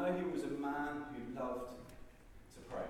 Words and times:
know 0.00 0.16
he 0.16 0.24
was 0.30 0.44
a 0.44 0.48
man 0.48 1.04
who 1.12 1.38
loved 1.38 1.70
to 2.54 2.60
pray. 2.70 2.84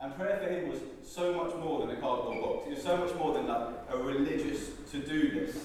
And 0.00 0.14
prayer 0.16 0.38
for 0.38 0.52
him 0.52 0.68
was 0.68 0.78
so 1.04 1.34
much 1.34 1.54
more 1.56 1.86
than 1.86 1.96
a 1.96 2.00
cardboard 2.00 2.40
box. 2.40 2.66
It 2.66 2.74
was 2.74 2.82
so 2.82 2.96
much 2.96 3.14
more 3.14 3.34
than 3.34 3.46
like 3.46 3.68
a 3.90 3.96
religious 3.96 4.70
to-do 4.90 5.40
list. 5.40 5.58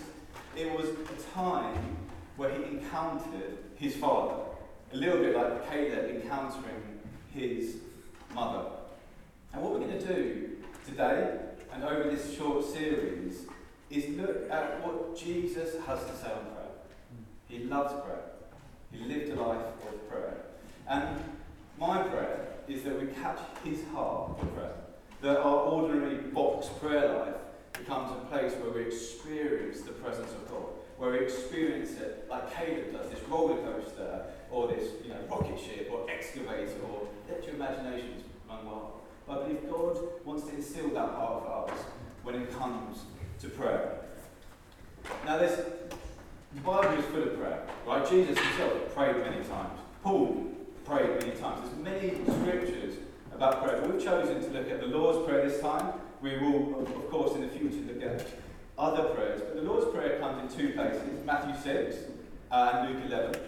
It 0.56 0.72
was 0.72 0.90
a 0.90 1.34
time 1.34 1.98
where 2.36 2.54
he 2.54 2.64
encountered 2.64 3.58
his 3.76 3.96
father. 3.96 4.36
A 4.94 4.96
little 4.96 5.20
bit 5.20 5.36
like 5.36 5.70
Caleb 5.70 6.10
encountering 6.10 7.00
his 7.34 7.78
mother. 8.34 8.66
And 9.54 9.62
what 9.62 9.74
we're 9.74 9.88
going 9.88 10.00
to 10.00 10.14
do 10.14 10.50
today 10.86 11.40
and 11.74 11.84
over 11.84 12.10
this 12.10 12.36
short 12.36 12.66
series 12.66 13.46
is 13.90 14.18
look 14.18 14.50
at 14.52 14.86
what 14.86 15.18
Jesus 15.18 15.76
has 15.86 16.00
to 16.00 16.16
say 16.16 16.32
on 16.32 16.46
prayer. 16.46 16.68
He 17.48 17.64
loves 17.66 17.94
prayer. 18.04 18.37
He 18.92 19.04
lived 19.04 19.32
a 19.32 19.36
life 19.42 19.66
of 19.88 20.10
prayer. 20.10 20.38
And 20.88 21.24
my 21.80 22.02
prayer 22.04 22.48
is 22.68 22.84
that 22.84 23.00
we 23.00 23.08
catch 23.08 23.40
his 23.64 23.84
heart 23.94 24.40
for 24.40 24.46
prayer. 24.48 24.74
That 25.22 25.38
our 25.38 25.58
ordinary 25.58 26.18
box 26.18 26.68
prayer 26.80 27.18
life 27.18 27.36
becomes 27.74 28.12
a 28.12 28.26
place 28.26 28.54
where 28.54 28.72
we 28.72 28.82
experience 28.84 29.82
the 29.82 29.92
presence 29.92 30.32
of 30.32 30.50
God, 30.50 30.66
where 30.98 31.12
we 31.12 31.20
experience 31.20 31.92
it 32.00 32.28
like 32.30 32.54
Caleb 32.54 32.94
does, 32.94 33.10
this 33.10 33.22
roller 33.30 33.58
coaster, 33.62 34.26
or 34.52 34.68
this 34.68 34.92
you 35.04 35.10
know, 35.10 35.20
rocket 35.30 35.60
ship, 35.60 35.90
or 35.92 36.10
excavator, 36.10 36.80
or 36.90 37.08
let 37.30 37.46
your 37.46 37.56
imaginations 37.56 38.24
run 38.50 38.66
wild. 38.66 38.94
But 39.28 39.40
I 39.40 39.44
believe 39.44 39.70
God 39.70 39.98
wants 40.26 40.44
to 40.44 40.56
instill 40.56 40.90
that 40.90 41.10
heart 41.10 41.44
of 41.44 41.48
ours 41.48 41.80
when 42.24 42.36
it 42.36 42.52
comes 42.58 43.00
to 43.40 43.50
prayer. 43.50 44.00
Now, 45.26 45.38
there's, 45.38 45.60
the 46.58 46.64
Bible 46.64 46.98
is 46.98 47.06
full 47.06 47.24
of 47.24 47.38
prayer, 47.38 47.62
right? 47.86 48.10
Jesus 48.10 48.38
himself 48.38 48.96
prayed 48.96 49.18
many 49.18 49.44
times. 49.46 49.80
Paul 50.04 50.48
prayed 50.86 51.10
many 51.22 51.32
times. 51.40 51.70
There's 51.70 51.84
many 51.84 52.16
scriptures 52.26 52.96
about 53.32 53.64
prayer. 53.64 53.82
We've 53.88 54.04
chosen 54.04 54.42
to 54.42 54.50
look 54.50 54.70
at 54.70 54.80
the 54.80 54.88
Lord's 54.88 55.28
Prayer 55.28 55.48
this 55.48 55.62
time. 55.62 55.94
We 56.22 56.38
will, 56.40 56.80
of 56.80 57.10
course, 57.12 57.36
in 57.36 57.42
the 57.42 57.48
future 57.48 57.78
look 57.94 58.02
at 58.02 58.28
other 58.78 59.10
prayers. 59.10 59.42
But 59.42 59.56
the 59.56 59.62
Lord's 59.62 59.94
Prayer 59.94 60.20
comes 60.20 60.52
in 60.52 60.58
two 60.58 60.74
places 60.74 61.24
Matthew 61.26 61.54
6 61.62 61.96
uh, 62.50 62.72
and 62.74 62.90
Luke 62.90 63.04
11. 63.06 63.42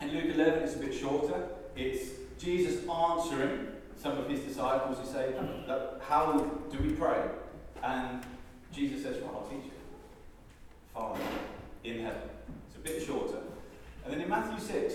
And 0.00 0.12
Luke 0.12 0.34
11 0.34 0.62
is 0.64 0.74
a 0.74 0.78
bit 0.78 0.94
shorter. 0.94 1.48
It's 1.76 2.10
Jesus 2.38 2.86
answering 2.88 3.68
some 3.96 4.18
of 4.18 4.28
his 4.28 4.40
disciples 4.40 4.98
who 4.98 5.06
say, 5.06 5.32
How 6.00 6.38
do 6.72 6.78
we 6.82 6.92
pray? 6.92 7.22
And 7.84 8.24
Jesus 8.72 9.04
says, 9.04 9.22
Well, 9.22 9.42
I'll 9.42 9.48
teach 9.48 9.66
you. 9.66 9.70
Father 10.92 11.20
in 11.86 12.04
heaven. 12.04 12.28
It's 12.68 12.76
a 12.76 12.80
bit 12.80 13.02
shorter. 13.02 13.38
And 14.04 14.12
then 14.12 14.20
in 14.20 14.28
Matthew 14.28 14.58
6, 14.58 14.94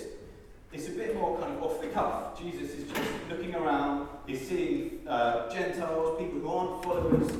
it's 0.73 0.87
a 0.87 0.91
bit 0.91 1.15
more 1.15 1.37
kind 1.39 1.53
of 1.53 1.63
off 1.63 1.81
the 1.81 1.87
cuff. 1.87 2.39
Jesus 2.39 2.71
is 2.71 2.89
just 2.89 3.01
looking 3.29 3.53
around, 3.55 4.07
he's 4.25 4.47
seeing 4.47 5.05
uh, 5.07 5.51
Gentiles, 5.51 6.17
people 6.19 6.39
who 6.39 6.47
aren't 6.47 6.83
followers, 6.83 7.31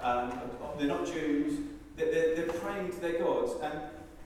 um, 0.00 0.32
they're 0.78 0.88
not 0.88 1.06
Jews, 1.06 1.58
they're, 1.96 2.10
they're, 2.10 2.34
they're, 2.36 2.52
praying 2.54 2.90
to 2.92 3.00
their 3.00 3.18
gods, 3.18 3.52
and 3.62 3.80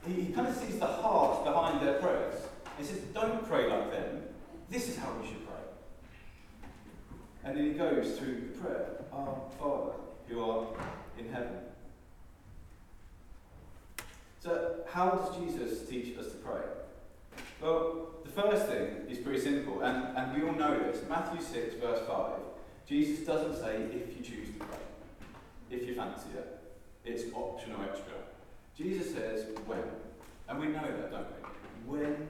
he, 0.07 0.23
he 0.23 0.33
kind 0.33 0.47
of 0.47 0.55
sees 0.55 0.79
the 0.79 0.85
heart 0.85 1.43
behind 1.43 1.85
their 1.85 1.95
prayers. 1.95 2.35
He 2.77 2.85
says, 2.85 2.99
Don't 3.13 3.45
pray 3.47 3.69
like 3.69 3.91
them, 3.91 4.23
this 4.69 4.87
is 4.87 4.97
how 4.97 5.11
we 5.21 5.27
should 5.27 5.45
pray. 5.45 6.69
And 7.43 7.57
then 7.57 7.65
he 7.65 7.71
goes 7.71 8.17
through 8.17 8.51
the 8.53 8.61
prayer 8.61 8.85
Our 9.11 9.37
Father, 9.59 9.93
who 10.27 10.41
art 10.41 10.67
in 11.19 11.29
heaven. 11.33 11.57
So, 14.43 14.75
how 14.91 15.11
does 15.11 15.37
Jesus 15.37 15.87
teach 15.87 16.17
us 16.17 16.25
to 16.25 16.37
pray? 16.39 16.63
Well, 17.61 18.09
the 18.25 18.29
first 18.29 18.65
thing 18.65 18.89
is 19.07 19.19
pretty 19.19 19.39
simple, 19.39 19.81
and, 19.81 20.17
and 20.17 20.35
we 20.35 20.45
all 20.45 20.53
know 20.53 20.77
this. 20.79 21.01
Matthew 21.07 21.41
6, 21.41 21.75
verse 21.75 22.05
5. 22.05 22.31
Jesus 22.85 23.25
doesn't 23.25 23.55
say 23.55 23.77
if 23.93 24.17
you 24.17 24.21
choose 24.21 24.49
to 24.49 24.59
pray, 24.59 24.77
if 25.71 25.87
you 25.87 25.95
fancy 25.95 26.27
it. 26.35 26.59
It's 27.05 27.33
optional 27.33 27.83
extra. 27.83 28.15
Jesus 28.77 29.13
says 29.13 29.45
when. 29.65 29.79
And 30.49 30.59
we 30.59 30.67
know 30.67 30.91
that, 30.91 31.09
don't 31.09 31.27
we? 31.87 31.97
When 31.97 32.27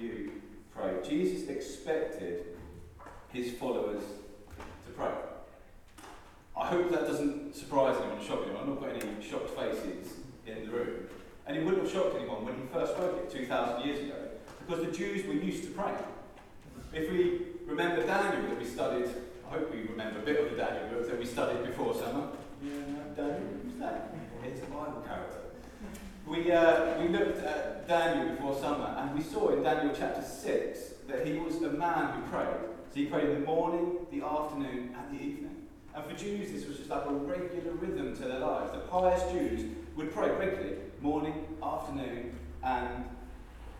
you 0.00 0.32
pray. 0.74 0.96
Jesus 1.08 1.48
expected 1.48 2.44
his 3.32 3.52
followers 3.52 4.02
to 4.58 4.92
pray. 4.96 5.12
I 6.56 6.66
hope 6.66 6.90
that 6.90 7.06
doesn't 7.06 7.54
surprise 7.54 7.96
anyone 8.02 8.26
shock 8.26 8.40
anyone. 8.46 8.62
I've 8.62 8.68
not 8.68 8.80
got 8.80 8.90
any 8.90 9.22
shocked 9.22 9.50
faces 9.50 10.14
in 10.44 10.66
the 10.66 10.72
room. 10.72 11.08
And 11.46 11.56
it 11.56 11.64
wouldn't 11.64 11.82
have 11.82 11.92
shocked 11.92 12.16
anyone 12.16 12.44
when 12.44 12.54
he 12.54 12.62
first 12.72 12.92
spoke 12.92 13.18
it 13.18 13.30
2,000 13.30 13.86
years 13.86 13.98
ago, 14.00 14.14
because 14.60 14.84
the 14.84 14.92
Jews 14.92 15.26
were 15.26 15.34
used 15.34 15.64
to 15.64 15.70
praying. 15.70 15.96
If 16.92 17.10
we 17.10 17.40
remember 17.66 18.06
Daniel 18.06 18.48
that 18.48 18.58
we 18.58 18.64
studied, 18.64 19.08
I 19.46 19.54
hope 19.54 19.72
we 19.74 19.82
remember 19.82 20.20
a 20.20 20.22
bit 20.22 20.40
of 20.40 20.50
the 20.50 20.56
Daniel 20.56 20.88
book 20.88 21.08
that 21.08 21.18
we 21.18 21.26
studied 21.26 21.64
before 21.66 21.94
summer. 21.94 22.28
Yeah, 22.62 22.70
Daniel, 23.16 23.48
who's 23.64 23.78
that? 23.80 24.14
It's 24.44 24.62
a 24.62 24.66
Bible 24.66 25.02
character. 25.06 25.38
We, 26.26 26.52
uh, 26.52 27.00
we 27.00 27.08
looked 27.08 27.44
at 27.44 27.88
Daniel 27.88 28.36
before 28.36 28.58
summer, 28.58 28.94
and 28.98 29.14
we 29.16 29.22
saw 29.22 29.50
in 29.50 29.62
Daniel 29.62 29.94
chapter 29.96 30.22
6 30.22 30.78
that 31.08 31.26
he 31.26 31.38
was 31.38 31.56
a 31.56 31.70
man 31.70 32.12
who 32.12 32.30
prayed. 32.30 32.60
So 32.90 33.00
he 33.00 33.06
prayed 33.06 33.28
in 33.30 33.40
the 33.40 33.46
morning, 33.46 34.06
the 34.12 34.24
afternoon, 34.24 34.94
and 34.96 35.18
the 35.18 35.22
evening. 35.22 35.56
And 35.94 36.04
for 36.04 36.14
Jews, 36.16 36.52
this 36.52 36.66
was 36.66 36.78
just 36.78 36.90
like 36.90 37.04
a 37.06 37.12
regular 37.12 37.72
rhythm 37.72 38.14
to 38.16 38.22
their 38.22 38.38
lives. 38.38 38.72
The 38.72 38.78
pious 38.78 39.22
Jews 39.32 39.70
would 39.96 40.14
pray 40.14 40.30
regularly, 40.30 40.76
morning, 41.02 41.46
afternoon, 41.62 42.38
and 42.62 43.04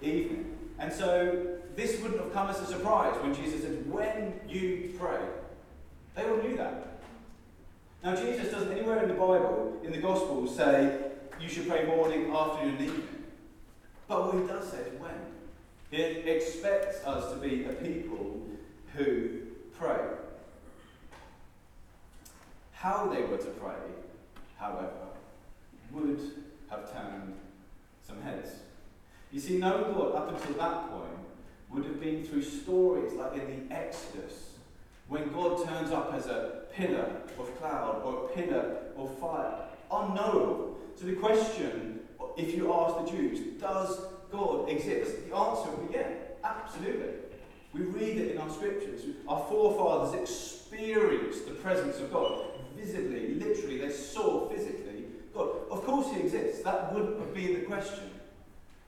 evening. 0.01 0.59
And 0.79 0.93
so 0.93 1.59
this 1.77 2.01
wouldn't 2.01 2.21
have 2.21 2.33
come 2.33 2.49
as 2.49 2.61
a 2.61 2.67
surprise 2.67 3.15
when 3.23 3.35
Jesus 3.35 3.63
said, 3.63 3.91
When 3.91 4.41
you 4.49 4.95
pray. 4.99 5.21
They 6.15 6.25
all 6.25 6.37
knew 6.39 6.57
that. 6.57 6.99
Now, 8.05 8.17
Jesus 8.17 8.51
doesn't 8.51 8.73
anywhere 8.73 9.03
in 9.03 9.09
the 9.09 9.15
Bible, 9.15 9.81
in 9.85 9.93
the 9.93 9.99
Gospels, 9.99 10.57
say 10.57 10.99
you 11.41 11.49
should 11.49 11.69
pray 11.69 11.87
morning, 11.87 12.31
afternoon, 12.31 12.77
and 12.77 12.81
evening. 12.85 13.09
But 14.09 14.27
what 14.27 14.43
he 14.43 14.49
does 14.49 14.71
say 14.71 14.79
is 14.79 15.01
when. 15.01 15.15
He 15.91 16.03
expects 16.03 17.05
us 17.05 17.33
to 17.33 17.39
be 17.39 17.65
a 17.65 17.73
people 17.73 18.43
who 18.95 19.43
pray. 19.79 20.01
How 22.73 23.07
they 23.07 23.23
were 23.23 23.37
to 23.37 23.51
pray, 23.51 23.77
however, 24.59 24.91
would 25.93 26.42
have 26.73 26.91
turned 26.93 27.35
some 28.07 28.21
heads. 28.23 28.51
You 29.31 29.41
see, 29.41 29.59
no 29.59 29.93
God 29.95 30.15
up 30.15 30.29
until 30.35 30.55
that 30.55 30.91
point 30.91 31.19
would 31.71 31.85
have 31.85 32.01
been 32.01 32.25
through 32.25 32.43
stories 32.43 33.13
like 33.13 33.35
in 33.35 33.69
the 33.69 33.75
Exodus, 33.75 34.55
when 35.09 35.33
God 35.33 35.65
turns 35.67 35.91
up 35.91 36.13
as 36.15 36.27
a 36.27 36.63
pillar 36.73 37.11
of 37.39 37.59
cloud 37.59 38.03
or 38.05 38.25
a 38.25 38.29
pillar 38.29 38.79
of 38.97 39.19
fire, 39.19 39.67
unknowable. 39.91 40.79
So 40.95 41.07
the 41.07 41.15
question, 41.15 42.01
if 42.37 42.55
you 42.55 42.73
ask 42.73 43.05
the 43.05 43.11
Jews, 43.11 43.61
does 43.61 44.01
God 44.31 44.69
exist? 44.69 45.29
The 45.29 45.37
answer 45.37 45.71
would 45.71 45.89
be 45.89 45.95
yeah, 45.95 46.09
absolutely. 46.43 47.15
We 47.75 47.83
read 47.83 48.19
it 48.19 48.33
in 48.33 48.39
our 48.39 48.51
scriptures. 48.51 49.03
Our 49.29 49.45
forefathers 49.49 50.21
experienced 50.21 51.47
the 51.47 51.55
presence 51.55 51.99
of 52.01 52.13
God 52.13 52.45
visibly, 52.77 53.35
literally, 53.35 53.79
they 53.79 53.91
saw 53.91 54.49
physically 54.49 54.92
God. 55.35 55.49
Of 55.71 55.85
course, 55.85 56.13
He 56.15 56.21
exists. 56.21 56.63
That 56.63 56.93
wouldn't 56.93 57.19
have 57.19 57.35
been 57.35 57.55
the 57.55 57.61
question. 57.61 58.11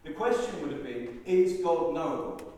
The 0.04 0.10
question 0.10 0.60
would 0.60 0.72
have 0.72 0.84
been 0.84 1.20
Is 1.24 1.62
God 1.62 1.94
knowable? 1.94 2.52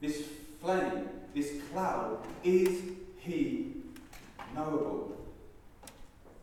This 0.00 0.24
flame, 0.60 1.08
this 1.34 1.52
cloud, 1.72 2.18
is 2.42 2.82
He 3.18 3.72
knowable? 4.54 5.16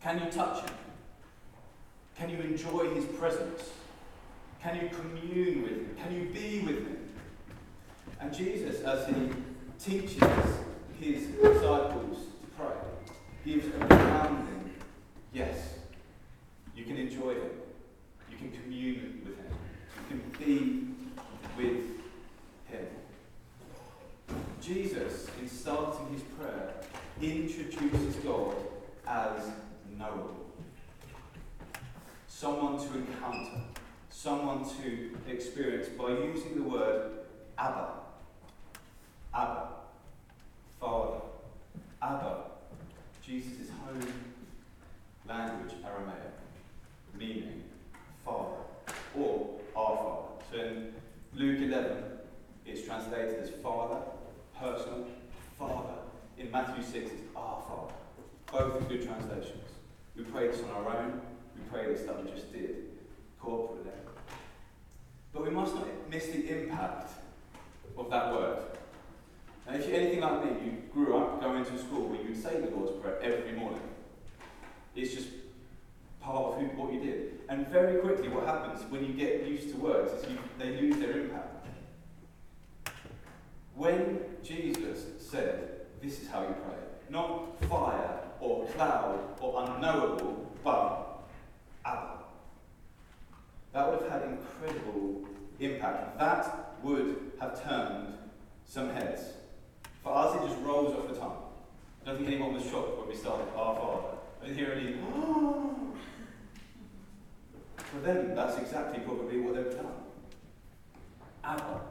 Can 0.01 0.19
you 0.19 0.31
touch 0.31 0.65
Him? 0.65 0.75
Can 2.15 2.29
you 2.29 2.39
enjoy 2.39 2.89
His 2.93 3.05
presence? 3.05 3.69
Can 4.61 4.75
you 4.75 4.89
commune 4.89 5.63
with 5.63 5.71
Him? 5.71 5.95
Can 6.01 6.13
you 6.13 6.25
be 6.29 6.59
with 6.59 6.87
Him? 6.87 7.09
And 8.19 8.33
Jesus, 8.33 8.81
as 8.81 9.07
He 9.07 9.29
teaches 9.79 10.21
His 10.99 11.27
disciples 11.27 12.17
to 12.17 12.47
pray, 12.57 12.75
gives 13.43 13.67
a 13.67 13.85
grounding. 13.87 14.73
Yes, 15.33 15.80
you 16.75 16.85
can 16.85 16.97
enjoy 16.97 17.33
Him. 17.33 17.51
You 18.29 18.37
can 18.37 18.51
commune 18.51 19.21
with 19.25 19.37
Him. 19.37 19.53
You 20.09 20.19
can 20.19 20.45
be 20.45 20.87
with 21.57 21.89
Him. 22.67 22.87
Jesus, 24.61 25.27
in 25.41 25.49
starting 25.49 26.13
his 26.13 26.21
prayer, 26.21 26.73
introduces 27.21 28.15
God 28.23 28.55
as 29.07 29.43
knowable. 29.97 30.51
Someone 32.27 32.77
to 32.77 32.93
encounter, 32.95 33.61
someone 34.09 34.63
to 34.81 35.17
experience 35.27 35.89
by 35.89 36.09
using 36.09 36.55
the 36.55 36.63
word 36.63 37.11
Abba. 37.57 37.89
Abba. 39.33 39.67
Father. 40.79 41.21
Abba 42.01 42.37
Jesus' 43.31 43.69
home 43.85 44.01
language, 45.27 45.73
Aramaic, 45.85 46.33
meaning 47.17 47.63
Father, 48.25 48.57
or 49.15 49.59
Our 49.75 49.95
Father. 49.95 50.27
So 50.51 50.57
in 50.57 50.93
Luke 51.51 51.63
11, 51.63 52.03
it's 52.65 52.83
translated 52.87 53.37
as 53.41 53.49
Father, 53.61 53.97
personal, 54.57 55.05
Father. 55.59 55.95
In 56.37 56.49
Matthew 56.49 56.81
6, 56.81 57.11
it's 57.11 57.23
our 57.35 57.61
Father. 57.67 57.93
Both 58.49 58.81
are 58.81 58.85
good 58.85 59.05
translations. 59.05 59.67
We 60.15 60.23
pray 60.23 60.47
this 60.47 60.63
on 60.63 60.69
our 60.69 60.97
own. 60.97 61.19
We 61.57 61.63
pray 61.69 61.91
this 61.91 62.03
that 62.03 62.23
we 62.23 62.31
just 62.31 62.53
did 62.53 62.91
corporately. 63.43 63.91
But 65.33 65.43
we 65.43 65.49
must 65.49 65.75
not 65.75 65.87
miss 66.09 66.27
the 66.27 66.47
impact 66.47 67.11
of 67.97 68.09
that 68.09 68.31
word. 68.31 68.63
And 69.67 69.75
if 69.75 69.89
you're 69.89 69.97
anything 69.97 70.21
like 70.21 70.45
me, 70.45 70.51
you 70.65 70.83
grew 70.93 71.17
up 71.17 71.41
going 71.41 71.65
to 71.65 71.77
school 71.77 72.07
where 72.07 72.21
you'd 72.21 72.41
say 72.41 72.61
the 72.61 72.73
Lord's 72.73 72.97
Prayer 73.01 73.19
every 73.21 73.59
morning. 73.59 73.81
It's 74.95 75.13
just 75.13 75.27
part 76.21 76.53
of 76.53 76.59
who, 76.59 76.65
what 76.77 76.93
you 76.93 76.99
did. 76.99 77.39
And 77.49 77.67
very 77.67 77.99
quickly, 77.99 78.29
what 78.29 78.45
happens 78.45 78.89
when 78.91 79.05
you 79.05 79.13
get 79.13 79.45
used 79.45 79.69
to 79.71 79.77
words 79.77 80.13
is 80.13 80.29
you, 80.29 80.37
they 80.57 80.79
lose 80.79 80.97
their 80.97 81.19
impact. 81.19 81.67
When 83.75 84.19
Jesus 84.43 85.05
said, 85.19 85.81
This 86.01 86.21
is 86.21 86.27
how 86.27 86.41
you 86.41 86.55
pray, 86.65 86.77
not 87.09 87.63
fire 87.65 88.19
or 88.39 88.67
cloud 88.67 89.19
or 89.39 89.63
unknowable, 89.63 90.51
but 90.63 91.23
Abba. 91.85 92.19
That 93.73 93.89
would 93.89 94.01
have 94.03 94.11
had 94.11 94.29
incredible 94.29 95.27
impact. 95.59 96.19
That 96.19 96.75
would 96.83 97.31
have 97.39 97.63
turned 97.63 98.13
some 98.65 98.89
heads. 98.89 99.21
For 100.03 100.15
us, 100.15 100.35
it 100.35 100.47
just 100.47 100.61
rolls 100.61 100.95
off 100.95 101.07
the 101.07 101.15
tongue. 101.15 101.37
I 102.01 102.09
don't 102.09 102.17
think 102.17 102.29
anyone 102.29 102.53
was 102.53 102.63
shocked 102.63 102.97
when 102.97 103.09
we 103.09 103.15
started 103.15 103.47
Our 103.55 103.75
Father. 103.75 104.17
I 104.41 104.45
didn't 104.45 104.57
hear 104.57 104.71
any, 104.71 104.95
oh, 105.15 105.75
For 107.91 107.99
them, 107.99 108.33
that's 108.35 108.57
exactly 108.57 109.03
probably 109.03 109.41
what 109.41 109.55
they've 109.55 109.75
done. 109.75 109.91
Abba. 111.43 111.81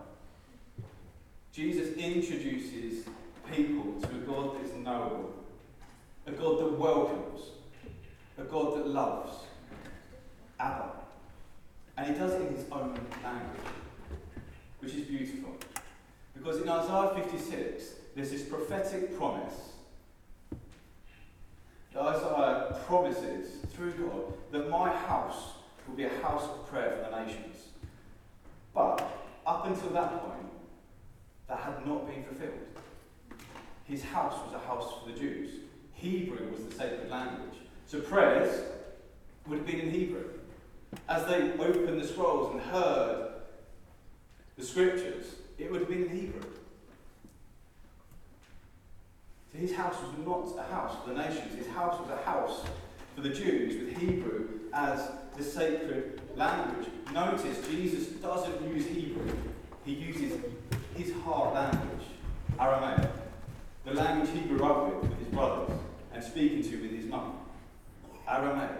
Jesus 1.53 1.95
introduces 1.97 3.05
people 3.53 4.01
to 4.01 4.09
a 4.09 4.19
God 4.21 4.55
that 4.55 4.65
is 4.65 4.75
knowable, 4.77 5.35
a 6.27 6.33
God 6.33 6.61
that 6.61 6.79
welcomes, 6.79 7.43
a 8.39 8.45
God 8.45 8.79
that 8.79 8.87
loves. 8.87 9.31
Abba. 10.59 10.91
And 11.99 12.07
he 12.07 12.19
does 12.19 12.33
it 12.33 12.47
in 12.47 12.57
his 12.57 12.65
own 12.73 12.99
language, 13.23 13.61
which 14.79 14.95
is 14.95 15.07
beautiful. 15.07 15.55
Because 16.35 16.63
in 16.63 16.69
Isaiah 16.69 17.13
56, 17.15 17.85
there's 18.15 18.31
this 18.31 18.43
prophetic 18.45 19.19
promise 19.19 19.55
that 21.93 22.01
Isaiah 22.01 22.81
promises 22.87 23.51
through 23.75 23.93
God 23.93 24.33
that 24.53 24.71
my 24.71 24.91
house 24.91 25.60
will 25.89 25.97
be 25.97 26.05
a 26.05 26.23
house 26.23 26.45
of 26.45 26.67
prayer 26.69 26.99
for 27.03 27.11
the 27.11 27.25
nations. 27.25 27.57
But 28.75 29.03
up 29.47 29.67
until 29.67 29.91
that 29.91 30.23
point, 30.23 30.51
that 31.49 31.59
had 31.59 31.87
not 31.87 32.07
been 32.07 32.23
fulfilled. 32.25 32.59
His 33.85 34.05
house 34.05 34.35
was 34.47 34.55
a 34.55 34.67
house 34.67 34.93
for 35.03 35.11
the 35.11 35.19
Jews. 35.19 35.51
Hebrew 35.95 36.51
was 36.51 36.65
the 36.65 36.75
sacred 36.75 37.11
language. 37.11 37.59
So 37.87 38.01
prayers 38.01 38.63
would 39.47 39.59
have 39.59 39.67
been 39.67 39.81
in 39.81 39.91
Hebrew. 39.91 40.25
As 41.09 41.27
they 41.27 41.53
opened 41.53 42.01
the 42.01 42.07
scrolls 42.07 42.53
and 42.53 42.61
heard 42.63 43.33
the 44.57 44.65
scriptures, 44.65 45.35
it 45.59 45.71
would 45.71 45.81
have 45.81 45.89
been 45.89 46.05
in 46.05 46.17
Hebrew. 46.17 46.41
So 49.53 49.59
his 49.59 49.75
house 49.75 49.97
was 50.01 50.25
not 50.25 50.65
a 50.65 50.73
house 50.73 50.97
for 51.03 51.13
the 51.13 51.17
nations, 51.17 51.57
his 51.57 51.67
house 51.67 52.01
was 52.01 52.11
a 52.11 52.25
house 52.25 52.65
for 53.17 53.23
the 53.23 53.31
Jews 53.31 53.77
with 53.77 53.99
Hebrew 53.99 54.49
as 54.73 55.11
the 55.37 55.43
sacred 55.43 56.21
language. 56.37 56.89
Notice 57.13 57.67
Jesus 57.69 58.09
doesn't 58.21 58.63
use 58.69 58.87
Hebrew, 58.87 59.33
he 59.85 59.93
uses 59.93 60.39
his 60.97 61.13
heart 61.23 61.55
language, 61.55 62.07
Aramaic, 62.59 63.11
the 63.85 63.95
language 63.95 64.31
he 64.33 64.49
grew 64.49 64.65
up 64.65 65.03
with 65.03 65.11
with 65.11 65.19
his 65.19 65.29
brothers 65.29 65.77
and 66.13 66.23
speaking 66.23 66.63
to 66.63 66.83
with 66.83 66.91
his 66.91 67.07
mum. 67.07 67.39
Aramaic, 68.29 68.79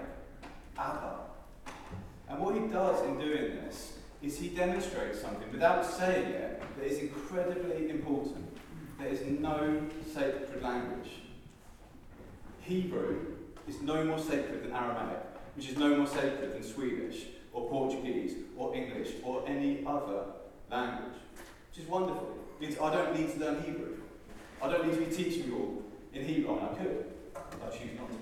Abba. 0.79 1.21
And 2.29 2.39
what 2.39 2.55
he 2.55 2.61
does 2.69 3.03
in 3.07 3.19
doing 3.19 3.57
this 3.57 3.95
is 4.23 4.39
he 4.39 4.49
demonstrates 4.49 5.21
something 5.21 5.51
without 5.51 5.85
saying 5.85 6.27
it 6.27 6.63
that 6.77 6.87
is 6.87 6.99
incredibly 6.99 7.91
important. 7.91 8.47
There 8.99 9.09
is 9.09 9.23
no 9.23 9.83
sacred 10.13 10.63
language. 10.63 11.11
Hebrew 12.61 13.35
is 13.67 13.81
no 13.81 14.05
more 14.05 14.19
sacred 14.19 14.65
than 14.65 14.73
Aramaic, 14.73 15.19
which 15.57 15.69
is 15.69 15.77
no 15.77 15.97
more 15.97 16.07
sacred 16.07 16.53
than 16.53 16.63
Swedish 16.63 17.27
or 17.53 17.69
Portuguese 17.69 18.35
or 18.57 18.75
English 18.75 19.11
or 19.23 19.43
any 19.47 19.85
other 19.87 20.25
language. 20.71 21.19
Which 21.71 21.85
is 21.85 21.89
wonderful. 21.89 22.37
It 22.61 22.69
means 22.69 22.81
I 22.81 22.95
don't 22.95 23.19
need 23.19 23.33
to 23.33 23.41
learn 23.41 23.63
Hebrew. 23.63 23.97
I 24.63 24.71
don't 24.71 24.87
need 24.87 24.95
to 24.95 25.01
be 25.01 25.25
teaching 25.25 25.47
you 25.47 25.57
all 25.57 25.83
in 26.13 26.25
Hebrew. 26.27 26.51
I, 26.51 26.55
mean, 26.55 26.65
I 26.65 26.75
could. 26.75 27.05
I 27.37 27.71
choose 27.71 27.91
not 27.99 28.09
to. 28.11 28.15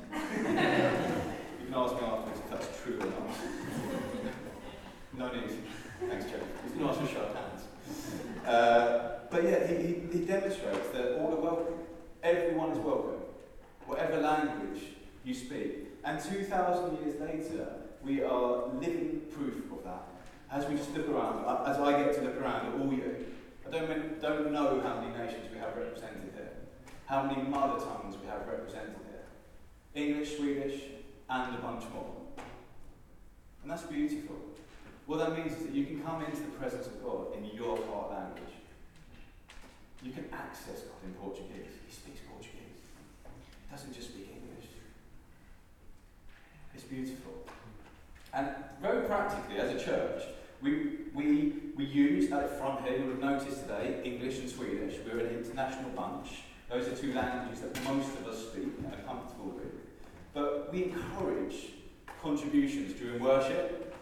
you 1.60 1.66
can 1.66 1.74
ask 1.74 1.94
me 1.94 2.00
afterwards 2.00 2.38
if 2.38 2.50
that's 2.50 2.82
true 2.82 2.98
or 3.00 3.06
not. 3.06 3.30
no 5.16 5.32
need. 5.40 5.50
Thanks, 6.08 6.26
Joe. 6.26 6.38
You 6.78 6.86
can 6.86 6.94
for 6.94 7.06
show 7.12 7.26
hands. 7.34 8.46
Uh, 8.46 9.18
but 9.30 9.42
yeah, 9.42 9.66
he, 9.66 9.74
he, 9.76 9.94
he 10.12 10.18
demonstrates 10.24 10.88
that 10.90 11.18
all 11.18 11.34
are 11.34 11.40
welcome. 11.40 11.74
Everyone 12.22 12.70
is 12.70 12.78
welcome, 12.78 13.20
whatever 13.86 14.20
language 14.20 14.82
you 15.24 15.34
speak. 15.34 15.87
And 16.04 16.22
2,000 16.22 16.98
years 16.98 17.20
later, 17.20 17.68
we 18.02 18.22
are 18.22 18.68
living 18.74 19.22
proof 19.32 19.70
of 19.72 19.84
that. 19.84 20.02
As 20.50 20.66
we 20.66 20.76
just 20.76 20.94
look 20.94 21.08
around, 21.08 21.44
uh, 21.44 21.64
as 21.66 21.78
I 21.78 22.02
get 22.02 22.14
to 22.14 22.22
look 22.22 22.40
around 22.40 22.66
at 22.66 22.80
all 22.80 22.92
you, 22.92 23.26
I 23.66 23.70
don't, 23.70 24.20
don't 24.20 24.52
know 24.52 24.80
how 24.80 25.00
many 25.00 25.12
nations 25.16 25.46
we 25.52 25.58
have 25.58 25.76
represented 25.76 26.32
here, 26.34 26.50
how 27.06 27.24
many 27.24 27.42
mother 27.42 27.84
tongues 27.84 28.16
we 28.16 28.26
have 28.28 28.46
represented 28.46 28.94
here 29.10 29.24
English, 29.94 30.36
Swedish, 30.36 30.80
and 31.28 31.54
a 31.54 31.58
bunch 31.58 31.84
more. 31.92 32.14
And 33.62 33.70
that's 33.70 33.82
beautiful. 33.82 34.36
What 35.06 35.18
that 35.18 35.36
means 35.36 35.58
is 35.58 35.66
that 35.66 35.74
you 35.74 35.84
can 35.84 36.02
come 36.02 36.24
into 36.24 36.36
the 36.36 36.56
presence 36.58 36.86
of 36.86 37.02
God 37.02 37.36
in 37.36 37.44
your 37.44 37.76
heart 37.86 38.10
language. 38.12 38.54
You 40.02 40.12
can 40.12 40.26
access 40.32 40.82
God 40.82 41.02
in. 41.04 41.12
Portuguese. 41.14 41.68
He 43.68 43.76
doesn't 43.76 43.94
just 43.94 44.08
speak 44.08 44.28
English. 44.34 44.70
It's 46.74 46.84
beautiful. 46.98 47.32
And 48.34 48.48
very 48.80 49.06
practically, 49.06 49.58
as 49.58 49.80
a 49.80 49.84
church, 49.84 50.22
we, 50.60 50.98
we, 51.14 51.54
we 51.76 51.84
use 51.84 52.30
at 52.32 52.50
the 52.50 52.56
front 52.56 52.84
here, 52.84 52.98
you'll 52.98 53.10
have 53.10 53.20
noticed 53.20 53.62
today, 53.62 54.00
English 54.04 54.38
and 54.38 54.50
Swedish. 54.50 54.96
We're 55.06 55.20
an 55.20 55.38
international 55.38 55.90
bunch. 55.90 56.42
Those 56.68 56.88
are 56.88 56.96
two 56.96 57.14
languages 57.14 57.60
that 57.60 57.84
most 57.84 58.10
of 58.18 58.26
us 58.26 58.38
speak 58.48 58.64
and 58.64 58.92
are 58.92 59.06
comfortable 59.06 59.52
with. 59.52 59.72
But 60.34 60.72
we 60.72 60.84
encourage 60.84 61.72
contributions 62.20 62.94
during 62.94 63.22
worship, 63.22 63.96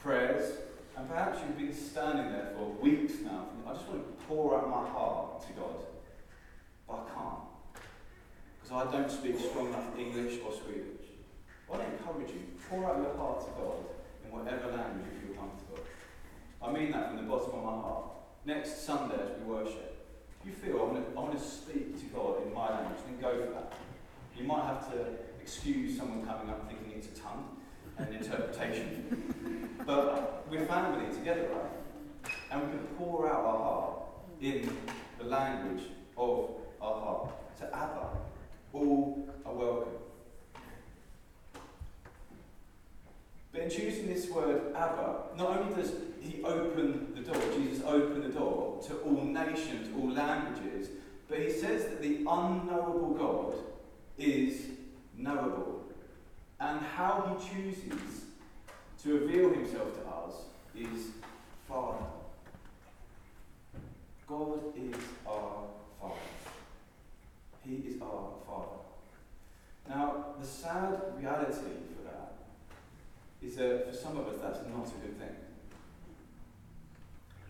prayers, 0.00 0.58
and 0.96 1.08
perhaps 1.08 1.40
you've 1.40 1.58
been 1.58 1.74
standing 1.74 2.32
there 2.32 2.52
for 2.56 2.64
weeks 2.82 3.14
now. 3.22 3.46
I 3.66 3.74
just 3.74 3.86
want 3.88 4.18
to 4.18 4.24
pour 4.24 4.58
out 4.58 4.70
my 4.70 4.88
heart 4.88 5.46
to 5.46 5.52
God, 5.52 5.84
but 6.88 6.94
I 6.94 7.14
can't. 7.14 7.84
Because 8.62 8.88
I 8.88 8.92
don't 8.92 9.10
speak 9.10 9.38
strong 9.38 9.68
enough 9.68 9.98
English 9.98 10.38
or 10.44 10.52
Swedish. 10.52 10.97
I 11.68 11.76
want 11.76 11.84
to 11.84 11.92
encourage 11.92 12.30
you, 12.30 12.42
pour 12.68 12.86
out 12.86 12.96
your 12.96 13.14
heart 13.16 13.40
to 13.40 13.50
God 13.60 13.76
in 14.24 14.32
whatever 14.32 14.72
language 14.72 15.04
you 15.12 15.28
feel 15.28 15.36
comfortable. 15.36 15.84
I 16.62 16.72
mean 16.72 16.92
that 16.92 17.08
from 17.08 17.16
the 17.18 17.22
bottom 17.24 17.58
of 17.58 17.64
my 17.64 17.70
heart. 17.70 18.04
Next 18.46 18.84
Sunday 18.86 19.16
as 19.16 19.38
we 19.38 19.52
worship, 19.52 20.06
if 20.40 20.46
you 20.46 20.52
feel 20.52 20.80
I 20.80 20.84
want 20.84 21.12
to, 21.12 21.18
I 21.18 21.22
want 21.22 21.38
to 21.38 21.44
speak 21.44 21.98
to 22.00 22.06
God 22.06 22.46
in 22.46 22.54
my 22.54 22.70
language, 22.70 23.00
then 23.04 23.20
go 23.20 23.44
for 23.44 23.52
that. 23.52 23.72
You 24.36 24.44
might 24.44 24.64
have 24.64 24.90
to 24.92 25.06
excuse 25.42 25.98
someone 25.98 26.24
coming 26.24 26.48
up 26.48 26.66
thinking 26.68 26.92
it's 26.96 27.08
a 27.18 27.20
tongue 27.20 27.56
and 27.98 28.14
interpretation. 28.14 29.70
but 29.86 30.46
we're 30.50 30.64
family 30.64 31.12
together, 31.14 31.48
right? 31.52 32.32
And 32.50 32.62
we 32.62 32.78
can 32.78 32.86
pour 32.96 33.28
out 33.28 33.44
our 33.44 33.58
heart 33.58 34.00
in 34.40 34.70
the 35.18 35.24
language 35.24 35.82
of 36.16 36.50
our 36.80 37.00
heart. 37.00 37.58
To 37.58 37.76
Abba, 37.76 38.08
all 38.72 39.28
are 39.44 39.52
welcome. 39.52 39.92
But 43.58 43.64
in 43.64 43.70
choosing 43.70 44.06
this 44.06 44.30
word 44.30 44.72
Abba, 44.76 45.16
not 45.36 45.58
only 45.58 45.74
does 45.74 45.92
he 46.20 46.40
open 46.44 47.12
the 47.16 47.22
door, 47.22 47.42
Jesus 47.56 47.82
opened 47.84 48.22
the 48.22 48.28
door 48.28 48.80
to 48.86 48.94
all 48.98 49.24
nations, 49.24 49.88
all 49.96 50.12
languages, 50.12 50.90
but 51.28 51.40
he 51.40 51.50
says 51.50 51.86
that 51.86 52.00
the 52.00 52.18
unknowable 52.18 53.16
God 53.18 53.54
is 54.16 54.62
knowable. 55.16 55.82
And 56.60 56.80
how 56.80 57.36
he 57.36 57.48
chooses 57.48 58.26
to 59.02 59.18
reveal 59.18 59.50
himself 59.50 59.92
to 59.94 60.08
us 60.08 60.34
is 60.76 61.08
Father. 61.68 62.04
God 64.28 64.60
is 64.76 64.94
our 65.26 65.64
Father. 66.00 66.14
He 67.66 67.74
is 67.74 68.00
our 68.00 68.34
Father. 68.46 68.78
Now, 69.88 70.26
the 70.40 70.46
sad 70.46 71.00
reality 71.18 71.88
is 73.42 73.56
that 73.56 73.88
for 73.88 73.96
some 73.96 74.16
of 74.16 74.26
us 74.28 74.36
that's 74.40 74.58
not 74.74 74.86
a 74.86 75.06
good 75.06 75.18
thing. 75.18 75.36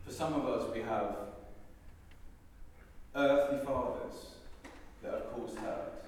For 0.09 0.15
some 0.15 0.33
of 0.33 0.47
us, 0.47 0.75
we 0.75 0.81
have 0.81 1.17
earthly 3.15 3.59
fathers 3.65 4.31
that 5.03 5.13
have 5.13 5.33
caused 5.35 5.59
hurt. 5.59 6.05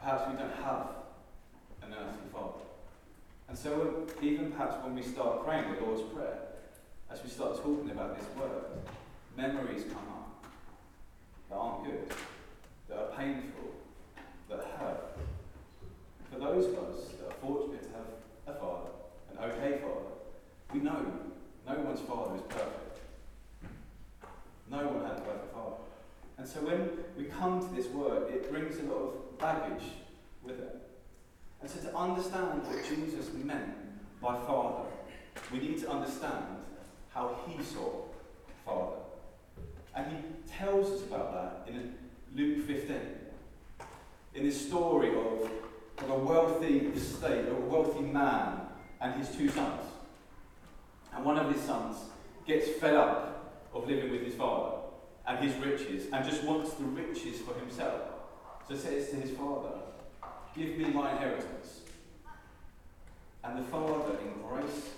Perhaps 0.00 0.32
we 0.32 0.36
don't 0.36 0.56
have 0.64 0.88
an 1.82 1.92
earthly 1.92 2.28
father. 2.32 2.64
And 3.48 3.56
so, 3.56 4.06
even 4.20 4.50
perhaps 4.50 4.82
when 4.82 4.96
we 4.96 5.02
start 5.02 5.44
praying 5.44 5.72
the 5.74 5.80
Lord's 5.84 6.02
Prayer, 6.12 6.38
as 7.08 7.22
we 7.22 7.28
start 7.28 7.56
talking 7.56 7.90
about 7.90 8.18
this 8.18 8.26
word, 8.36 8.64
memories 9.36 9.84
come 9.84 10.08
up 10.08 10.44
that 11.48 11.56
aren't 11.56 11.84
good, 11.84 12.12
that 12.88 12.98
are 12.98 13.16
painful, 13.16 13.74
that 14.48 14.64
hurt. 14.76 15.18
For 16.32 16.38
those 16.40 16.66
of 16.66 16.78
us 16.78 17.12
that 17.20 17.28
are 17.28 17.40
fortunate 17.40 17.82
to 17.84 17.90
have 17.90 18.09
a 18.50 18.58
father, 18.58 18.90
an 19.30 19.50
okay 19.50 19.78
father, 19.78 20.10
we 20.72 20.80
know 20.80 21.04
no 21.66 21.74
one's 21.80 22.00
father 22.00 22.36
is 22.36 22.42
perfect. 22.42 22.98
No 24.70 24.78
one 24.86 25.04
had 25.04 25.18
a 25.18 25.20
perfect 25.20 25.52
father. 25.52 25.76
And 26.38 26.48
so 26.48 26.60
when 26.60 26.90
we 27.16 27.24
come 27.24 27.60
to 27.60 27.74
this 27.74 27.86
word, 27.88 28.32
it 28.32 28.50
brings 28.50 28.78
a 28.78 28.82
lot 28.84 29.02
of 29.02 29.38
baggage 29.38 29.84
with 30.42 30.58
it. 30.58 30.76
And 31.60 31.70
so 31.70 31.80
to 31.80 31.96
understand 31.96 32.62
what 32.66 32.84
Jesus 32.88 33.32
meant 33.34 33.74
by 34.20 34.36
father, 34.46 34.88
we 35.52 35.58
need 35.58 35.78
to 35.80 35.90
understand 35.90 36.44
how 37.12 37.38
he 37.46 37.62
saw 37.62 37.90
father. 38.64 38.96
And 39.94 40.06
he 40.12 40.50
tells 40.50 40.90
us 40.92 41.02
about 41.06 41.32
that 41.66 41.72
in 41.72 41.94
Luke 42.34 42.66
15. 42.66 42.96
In 44.34 44.44
this 44.44 44.68
story 44.68 45.08
of, 45.08 45.50
of 46.02 46.10
a 46.10 46.16
wealthy 46.16 46.78
estate, 46.94 47.46
a 47.48 47.54
wealthy 47.54 48.02
man 48.02 48.60
and 49.00 49.14
his 49.14 49.34
two 49.36 49.48
sons. 49.48 49.82
And 51.14 51.24
one 51.24 51.38
of 51.38 51.52
his 51.52 51.62
sons 51.62 51.96
gets 52.46 52.68
fed 52.68 52.94
up 52.94 53.68
of 53.74 53.86
living 53.86 54.10
with 54.10 54.22
his 54.22 54.34
father 54.34 54.76
and 55.26 55.38
his 55.38 55.54
riches 55.56 56.06
and 56.12 56.24
just 56.24 56.42
wants 56.44 56.74
the 56.74 56.84
riches 56.84 57.40
for 57.40 57.54
himself. 57.54 58.02
So 58.66 58.74
he 58.74 58.80
says 58.80 59.10
to 59.10 59.16
his 59.16 59.30
father, 59.30 59.70
Give 60.56 60.76
me 60.76 60.86
my 60.86 61.12
inheritance. 61.12 61.82
And 63.44 63.58
the 63.58 63.62
father, 63.62 64.18
in 64.18 64.42
grace 64.42 64.90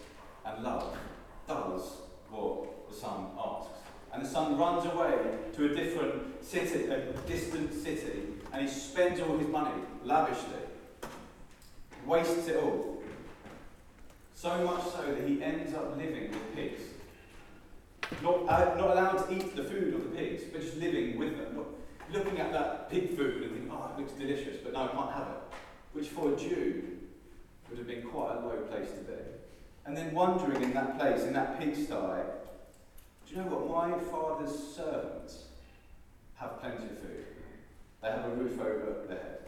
and 0.44 0.64
love, 0.64 0.96
does 1.46 1.82
what 2.30 2.88
the 2.88 2.94
son 2.94 3.26
asks. 3.38 3.78
And 4.12 4.24
the 4.24 4.28
son 4.28 4.58
runs 4.58 4.84
away 4.86 5.14
to 5.54 5.66
a 5.66 5.74
different 5.74 6.44
city, 6.44 6.86
a 6.88 7.12
distant 7.26 7.72
city, 7.72 8.24
and 8.52 8.62
he 8.62 8.68
spends 8.68 9.20
all 9.20 9.38
his 9.38 9.48
money 9.48 9.82
lavishly, 10.04 10.61
wastes 12.06 12.48
it 12.48 12.56
all. 12.56 13.02
So 14.34 14.64
much 14.64 14.84
so 14.84 15.02
that 15.02 15.28
he 15.28 15.42
ends 15.42 15.74
up 15.74 15.96
living 15.96 16.30
with 16.30 16.54
pigs. 16.54 16.82
Not, 18.22 18.48
uh, 18.48 18.74
not 18.76 18.90
allowed 18.90 19.28
to 19.28 19.34
eat 19.34 19.54
the 19.54 19.64
food 19.64 19.94
of 19.94 20.02
the 20.04 20.16
pigs, 20.16 20.42
but 20.52 20.60
just 20.60 20.76
living 20.76 21.18
with 21.18 21.36
them. 21.38 21.56
Not 21.56 21.66
looking 22.12 22.38
at 22.38 22.52
that 22.52 22.90
pig 22.90 23.16
food 23.16 23.42
and 23.42 23.52
thinking, 23.52 23.70
oh, 23.72 23.90
it 23.96 24.00
looks 24.00 24.12
delicious, 24.12 24.58
but 24.62 24.72
no, 24.72 24.84
I 24.84 24.88
can't 24.88 25.12
have 25.12 25.28
it. 25.28 25.54
Which 25.92 26.08
for 26.08 26.32
a 26.32 26.36
Jew 26.36 26.98
would 27.68 27.78
have 27.78 27.86
been 27.86 28.02
quite 28.02 28.36
a 28.36 28.40
low 28.40 28.56
place 28.70 28.90
to 28.90 29.00
be. 29.04 29.18
And 29.86 29.96
then 29.96 30.14
wondering 30.14 30.62
in 30.62 30.74
that 30.74 30.98
place, 30.98 31.22
in 31.22 31.32
that 31.32 31.58
pigsty, 31.58 31.86
do 31.88 33.34
you 33.34 33.36
know 33.36 33.48
what? 33.48 33.90
My 33.90 33.98
father's 34.10 34.56
servants 34.74 35.44
have 36.36 36.60
plenty 36.60 36.84
of 36.84 36.98
food. 36.98 37.24
They 38.02 38.08
have 38.08 38.24
a 38.24 38.34
roof 38.34 38.60
over 38.60 39.06
their 39.08 39.16
head. 39.16 39.41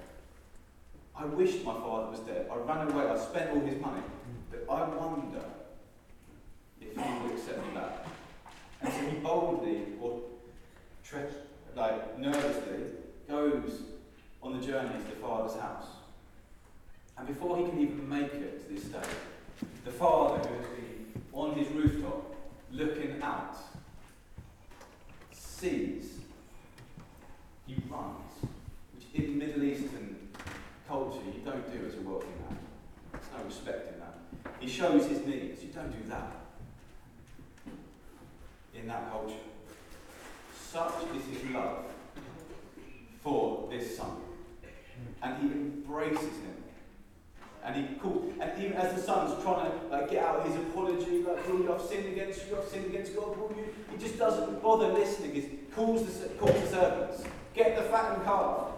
I 1.17 1.25
wished 1.27 1.65
my 1.65 1.75
father 1.75 2.11
was 2.11 2.21
dead. 2.21 2.49
I 2.51 2.57
ran 2.57 2.91
away. 2.91 3.07
I 3.07 3.17
spent 3.17 3.51
all 3.51 3.61
his 3.61 3.81
money. 3.81 4.03
But 4.51 4.67
I 4.69 4.89
wonder 4.89 5.45
if 6.81 6.89
he 6.93 7.23
would 7.23 7.33
accept 7.33 7.67
me 7.67 7.75
back. 7.75 8.07
And 8.83 8.93
so 8.93 8.99
he 9.01 9.17
boldly, 9.19 9.83
or 10.01 10.21
tre- 11.05 11.23
like 11.77 12.19
nervously, 12.19 12.79
goes 13.29 13.83
on 14.43 14.59
the 14.61 14.67
journey 14.67 14.91
to 14.91 15.11
the 15.11 15.17
father's 15.21 15.59
house. 15.61 15.87
And 17.17 17.27
before 17.29 17.57
he 17.59 17.65
can 17.65 17.79
even 17.79 18.09
make 18.09 18.35
it 18.35 18.67
to 18.67 18.75
this 18.75 18.85
stage, 18.85 19.03
the 19.85 19.93
father, 19.93 20.47
who 20.49 20.55
has 20.57 20.67
been 20.67 21.23
on 21.33 21.55
his 21.55 21.69
rooftop 21.69 22.35
looking 22.73 23.23
out, 23.23 23.57
sees, 25.33 26.19
he 27.67 27.77
runs, 27.89 28.51
which 28.95 29.25
in 29.25 29.39
Middle 29.39 29.63
Eastern 29.63 30.14
culture 30.89 31.21
you 31.27 31.41
don't 31.45 31.73
do 31.73 31.87
as 31.87 31.95
a 31.95 32.01
working 32.01 32.31
man. 32.49 32.59
There's 33.13 33.25
no 33.37 33.45
respect 33.45 33.93
in 33.93 34.01
that. 34.01 34.19
He 34.61 34.69
shows 34.69 35.07
his 35.07 35.25
knees. 35.27 35.59
You 35.63 35.71
don't 35.75 35.91
do 35.91 36.09
that 36.09 36.33
in 38.75 38.89
that 38.89 39.11
culture. 39.11 39.35
Such 40.59 40.93
is 41.17 41.41
his 41.41 41.51
love 41.51 41.85
for 43.23 43.69
this 43.71 43.97
son. 43.97 44.17
And 45.23 45.37
he 45.39 45.47
embraces 45.47 46.21
him. 46.21 46.55
And 47.65 47.77
he 47.77 47.95
calls, 47.95 48.35
and 48.39 48.63
even 48.63 48.75
as 48.75 48.95
the 48.95 49.01
son's 49.01 49.43
trying 49.43 49.71
to 49.71 49.87
like, 49.87 50.11
get 50.11 50.23
out 50.23 50.47
his 50.47 50.55
apology, 50.57 51.23
like, 51.23 51.47
have 51.47 51.81
sinned 51.81 52.09
against 52.09 52.47
you, 52.47 52.59
I've 52.59 52.69
sinned 52.69 52.87
against 52.87 53.17
God, 53.17 53.39
will 53.39 53.55
you? 53.57 53.65
He 53.91 53.97
just 53.97 54.19
doesn't 54.19 54.63
bother 54.63 54.89
listening. 54.89 55.33
He 55.33 55.49
calls 55.75 56.05
the, 56.05 56.29
calls 56.35 56.61
the 56.61 56.69
servants, 56.69 57.25
get 57.55 57.75
the 57.75 57.85
fattened 57.85 58.25
calf. 58.25 58.74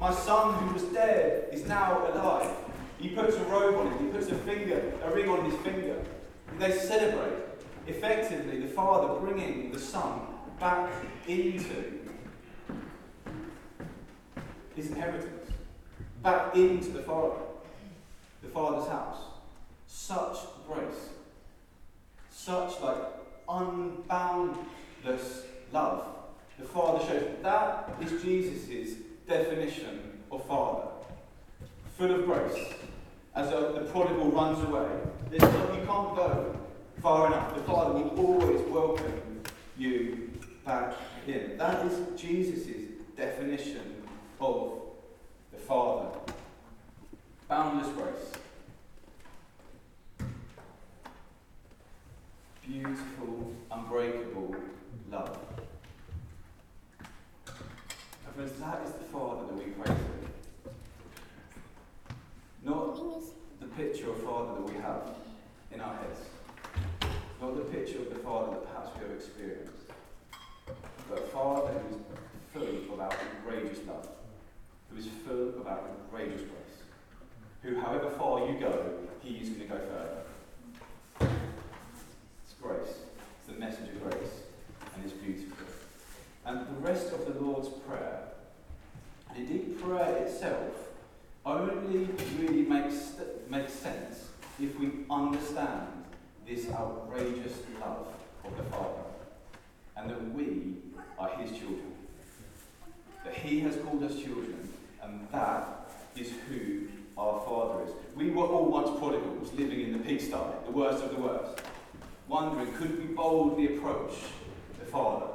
My 0.00 0.12
son 0.12 0.54
who 0.54 0.74
was 0.74 0.82
dead 0.84 1.48
is 1.52 1.66
now 1.66 2.06
alive. 2.12 2.50
He 2.98 3.10
puts 3.10 3.36
a 3.36 3.44
robe 3.44 3.76
on 3.76 3.92
him, 3.92 4.06
he 4.06 4.12
puts 4.12 4.30
a 4.30 4.34
finger, 4.34 4.92
a 5.02 5.14
ring 5.14 5.28
on 5.28 5.44
his 5.44 5.54
finger. 5.60 6.02
And 6.50 6.60
they 6.60 6.72
celebrate 6.72 7.34
effectively 7.86 8.60
the 8.60 8.68
father 8.68 9.20
bringing 9.20 9.70
the 9.70 9.78
son 9.78 10.20
back 10.58 10.90
into 11.26 12.00
his 14.74 14.90
inheritance, 14.90 15.50
back 16.22 16.54
into 16.56 16.90
the 16.90 17.02
father, 17.02 17.40
the 18.42 18.48
father's 18.48 18.88
house. 18.88 19.18
Such 19.86 20.38
grace, 20.66 21.10
such 22.30 22.80
like 22.80 22.96
unboundless 23.48 25.44
love. 25.72 26.06
The 26.58 26.64
father 26.64 27.04
shows 27.06 27.28
that 27.42 27.90
is 28.00 28.22
Jesus' 28.22 28.96
definition 29.26 30.20
of 30.30 30.44
father, 30.46 30.88
full 31.96 32.14
of 32.14 32.26
grace. 32.26 32.74
As 33.34 33.48
a, 33.48 33.72
the 33.74 33.90
prodigal 33.90 34.30
runs 34.30 34.62
away, 34.62 34.88
there's 35.30 35.42
no, 35.42 35.72
you 35.74 35.86
can't 35.86 36.14
go 36.14 36.58
far 37.02 37.26
enough. 37.26 37.54
The 37.54 37.62
Father 37.62 37.92
will 37.94 38.18
always 38.18 38.60
welcome 38.68 39.42
you 39.76 40.30
back 40.64 40.94
in. 41.26 41.56
That 41.58 41.84
is 41.86 41.98
Jesus' 42.18 42.76
definition 43.16 44.02
of 44.40 44.80
the 45.52 45.58
Father. 45.58 46.08
Boundless 47.48 47.88
grace. 47.88 48.32
Beautiful, 52.66 53.52
unbreakable 53.70 54.56
love. 55.10 55.38
And 56.98 58.34
friends, 58.34 58.52
that 58.60 58.80
is 58.86 58.92
the 58.92 59.04
Father 59.12 59.46
that 59.46 59.54
we 59.54 59.72
pray 59.72 59.94
to. 59.94 60.70
Not 62.64 62.98
the 63.60 63.66
picture 63.94 64.10
of 64.10 64.24
Father 64.24 64.54
that 64.54 64.74
we 64.74 64.80
have 64.80 65.02
in 65.70 65.80
our 65.80 65.94
heads. 65.94 66.18
Not 67.40 67.54
the 67.54 67.62
picture 67.62 68.00
of 68.00 68.08
the 68.08 68.16
Father 68.16 68.50
that 68.50 68.66
perhaps 68.66 68.90
we 68.96 69.06
have 69.06 69.16
experienced, 69.16 69.70
but 71.08 71.18
a 71.18 71.22
Father 71.28 71.70
who 72.52 72.60
is 72.60 72.86
full 72.86 72.94
of 72.94 73.00
outrageous 73.00 73.78
love, 73.86 74.08
who 74.90 74.98
is 74.98 75.06
full 75.24 75.60
of 75.60 75.66
outrageous 75.68 76.40
grace, 76.40 76.82
who, 77.62 77.80
however 77.80 78.10
far 78.18 78.40
you 78.40 78.58
go, 78.58 78.94
He 79.22 79.36
is 79.36 79.50
going 79.50 79.60
to 79.60 79.66
go 79.66 79.78
further. 79.78 81.30
It's 82.44 82.54
grace. 82.60 82.96
It's 83.38 83.46
the 83.46 83.60
message 83.60 83.90
of 83.90 84.02
grace, 84.10 84.42
and 84.96 85.04
it's 85.04 85.14
beautiful. 85.14 85.66
And 86.44 86.66
the 86.66 86.80
rest 86.80 87.12
of 87.12 87.32
the 87.32 87.40
Lord's 87.40 87.68
Prayer, 87.68 88.22
and 89.30 89.38
indeed 89.38 89.80
prayer 89.80 90.16
itself, 90.16 90.84
only 91.46 92.08
really 92.38 92.62
makes, 92.62 93.12
makes 93.50 93.72
sense 93.72 94.28
if 94.60 94.78
we 94.78 94.90
understand 95.10 95.88
this 96.46 96.70
outrageous 96.70 97.58
love 97.80 98.06
of 98.44 98.56
the 98.56 98.62
Father, 98.64 99.02
and 99.96 100.10
that 100.10 100.34
we 100.34 100.76
are 101.18 101.30
His 101.36 101.50
children. 101.50 101.92
That 103.24 103.34
He 103.34 103.60
has 103.60 103.76
called 103.76 104.02
us 104.02 104.14
children, 104.14 104.68
and 105.02 105.26
that 105.32 105.90
is 106.16 106.32
who 106.48 106.88
our 107.16 107.40
Father 107.40 107.84
is. 107.84 107.90
We 108.14 108.30
were 108.44 108.54
all 108.54 108.66
once 108.66 108.98
prodigals, 108.98 109.52
living 109.54 109.80
in 109.80 109.92
the 109.92 109.98
pigsty, 109.98 110.30
the 110.30 110.70
worst 110.70 111.02
of 111.02 111.10
the 111.10 111.20
worst, 111.20 111.62
wondering 112.28 112.72
could 112.74 112.98
we 112.98 113.14
boldly 113.14 113.76
approach 113.76 114.12
the 114.78 114.84
Father, 114.84 115.26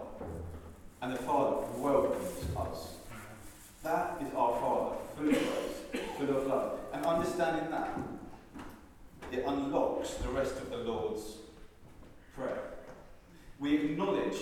and 1.02 1.14
the 1.14 1.18
Father 1.18 1.66
welcomes 1.78 2.46
us. 2.56 2.96
That 3.84 4.22
is 4.22 4.34
our 4.36 4.60
Father, 4.60 4.96
full 5.18 5.30
of 5.30 5.34
grace, 5.34 6.04
full 6.18 6.38
of 6.38 6.48
love. 6.48 6.80
And 6.94 7.06
understanding 7.06 7.72
that, 7.72 7.98
it 9.32 9.44
unlocks 9.46 10.16
the 10.16 10.30
rest 10.30 10.58
of 10.58 10.70
the 10.70 10.78
Lord's 10.78 11.38
Prayer. 12.36 12.74
We 13.60 13.76
acknowledge 13.76 14.38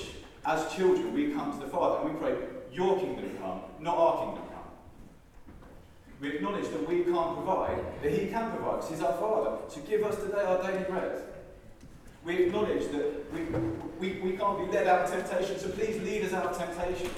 as 0.45 0.73
children, 0.73 1.13
we 1.13 1.31
come 1.31 1.51
to 1.57 1.65
the 1.65 1.71
Father 1.71 2.07
and 2.07 2.13
we 2.13 2.19
pray, 2.19 2.35
Your 2.71 2.99
kingdom 2.99 3.37
come, 3.41 3.61
not 3.79 3.97
our 3.97 4.25
kingdom. 4.25 4.46
We 6.19 6.29
acknowledge 6.29 6.69
that 6.69 6.87
we 6.87 7.03
can't 7.03 7.35
provide, 7.35 7.79
that 8.01 8.11
He 8.11 8.27
can 8.27 8.51
provide 8.51 8.77
because 8.77 8.89
He's 8.89 9.01
our 9.01 9.17
Father. 9.17 9.57
So 9.69 9.81
give 9.81 10.03
us 10.03 10.15
today 10.15 10.41
our 10.41 10.61
daily 10.63 10.83
bread. 10.85 11.21
We 12.25 12.45
acknowledge 12.45 12.91
that 12.91 13.33
we, 13.33 13.41
we, 13.99 14.19
we 14.19 14.37
can't 14.37 14.59
be 14.59 14.75
led 14.75 14.87
out 14.87 15.05
of 15.05 15.11
temptation, 15.11 15.59
so 15.59 15.69
please 15.69 16.01
lead 16.01 16.25
us 16.25 16.33
out 16.33 16.47
of 16.47 16.57
temptation. 16.57 17.09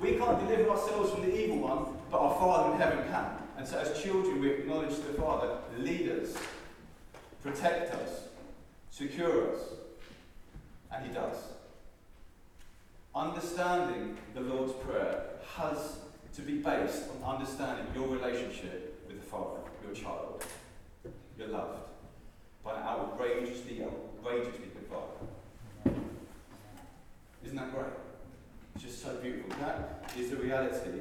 We 0.00 0.16
can't 0.16 0.38
deliver 0.40 0.70
ourselves 0.70 1.12
from 1.12 1.22
the 1.22 1.34
evil 1.34 1.58
one, 1.58 1.96
but 2.10 2.18
our 2.18 2.34
Father 2.38 2.74
in 2.74 2.80
heaven 2.80 3.08
can. 3.10 3.26
And 3.56 3.68
so, 3.68 3.78
as 3.78 4.02
children, 4.02 4.40
we 4.40 4.50
acknowledge 4.50 4.96
the 4.96 5.12
Father, 5.14 5.58
lead 5.78 6.08
us, 6.08 6.34
protect 7.42 7.94
us, 7.94 8.24
secure 8.90 9.52
us. 9.52 9.58
And 10.92 11.06
He 11.06 11.12
does. 11.12 11.36
Understanding 13.14 14.16
the 14.34 14.40
Lord's 14.40 14.72
Prayer 14.84 15.24
has 15.56 15.98
to 16.34 16.42
be 16.42 16.54
based 16.54 17.04
on 17.10 17.36
understanding 17.36 17.86
your 17.94 18.08
relationship 18.08 19.04
with 19.06 19.20
the 19.20 19.26
Father, 19.26 19.60
your 19.84 19.94
child. 19.94 20.44
You're 21.38 21.48
loved 21.48 21.80
by 22.64 22.76
an 22.76 22.82
outrageously, 22.82 23.82
outrageously 23.82 24.66
good 24.74 24.86
Father. 24.88 25.96
Isn't 27.44 27.56
that 27.56 27.74
great? 27.74 27.86
It's 28.74 28.84
just 28.84 29.02
so 29.02 29.14
beautiful. 29.16 29.50
That 29.60 30.12
is 30.16 30.30
the 30.30 30.36
reality 30.36 30.99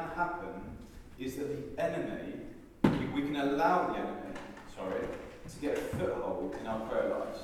can 0.00 0.16
happen 0.16 0.76
is 1.18 1.36
that 1.36 1.76
the 1.76 1.82
enemy, 1.82 2.34
we, 3.14 3.22
can 3.22 3.36
allow 3.36 3.88
the 3.88 3.98
enemy, 3.98 4.38
sorry, 4.74 5.00
to 5.00 5.56
get 5.60 5.78
a 5.78 5.80
foothold 5.80 6.56
in 6.60 6.66
our 6.66 6.80
prayer 6.88 7.08
lives 7.08 7.38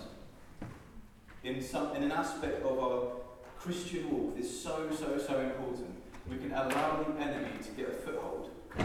in, 1.45 1.61
some, 1.61 1.95
in 1.97 2.05
an 2.05 2.13
aspect 2.13 2.65
of 2.65 2.79
our 2.79 3.13
Christian 3.59 4.11
walk 4.11 4.39
is 4.39 4.63
so, 4.63 4.89
so, 4.91 5.19
so 5.19 5.41
important. 5.41 5.95
We 6.29 6.37
can 6.37 6.53
allow 6.53 7.03
the 7.03 7.21
enemy 7.21 7.51
to 7.63 7.71
get 7.73 7.89
a 7.89 7.93
foothold, 7.93 8.51
a 8.79 8.85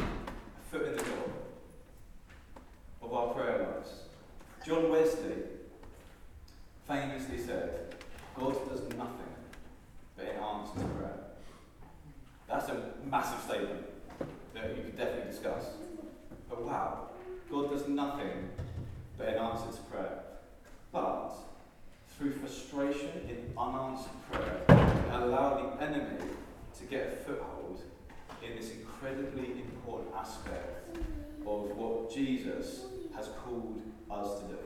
foot 0.72 0.88
in 0.88 0.98
the 0.98 1.04
door 1.04 1.32
of 3.04 3.14
our 3.14 3.34
prayer 3.34 3.68
lives. 3.76 4.02
John 4.66 4.92
Wesley 4.92 5.36
famously 6.88 7.40
said, 7.40 7.96
God 8.36 8.54
does 8.70 8.82
nothing 8.98 9.36
but 10.16 10.26
answer 10.26 10.86
prayer. 10.98 11.17
That's 12.48 12.70
a 12.70 12.94
massive 13.06 13.42
statement 13.42 13.86
that 14.54 14.70
you 14.70 14.84
could 14.84 14.98
definitely 14.98 15.32
discuss. 15.32 15.66
But 16.50 16.64
wow, 16.64 17.10
God 17.52 17.72
does 17.72 17.88
nothing 17.88 18.50
but 19.18 19.28
in 19.28 19.36
answer 19.36 19.72
to 19.72 19.82
prayer. 19.92 20.20
But 20.94 21.34
through 22.18 22.32
frustration 22.32 23.12
in 23.28 23.54
unanswered 23.58 24.12
prayer, 24.32 24.62
allow 25.12 25.76
the 25.76 25.84
enemy 25.84 26.18
to 26.80 26.84
get 26.86 27.08
a 27.08 27.16
foothold 27.24 27.82
in 28.42 28.56
this 28.56 28.72
incredibly 28.72 29.52
important 29.52 30.16
aspect 30.16 30.98
of 31.46 31.76
what 31.76 32.14
Jesus 32.14 32.86
has 33.16 33.30
called 33.44 33.82
us 34.10 34.40
to 34.40 34.48
do. 34.48 34.58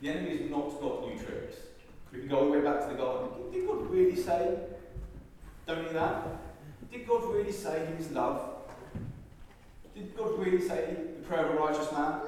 The 0.00 0.08
enemy 0.08 0.38
has 0.38 0.50
not 0.50 0.80
got 0.80 1.06
new 1.06 1.16
tricks. 1.16 1.56
We 2.12 2.20
can 2.20 2.28
go 2.28 2.38
all 2.38 2.44
the 2.46 2.50
way 2.52 2.60
back 2.60 2.80
to 2.80 2.88
the 2.88 2.94
garden. 2.94 3.52
Did 3.52 3.66
God 3.66 3.90
really 3.90 4.16
say, 4.16 4.56
don't 5.66 5.86
do 5.86 5.92
that? 5.94 6.43
Did 6.94 7.08
God 7.08 7.24
really 7.34 7.50
say 7.50 7.88
He 7.88 8.04
is 8.04 8.12
love? 8.12 8.50
Did 9.96 10.16
God 10.16 10.38
really 10.38 10.60
say 10.60 10.96
the 11.16 11.26
prayer 11.26 11.46
of 11.46 11.56
a 11.56 11.58
righteous 11.58 11.90
man? 11.90 12.20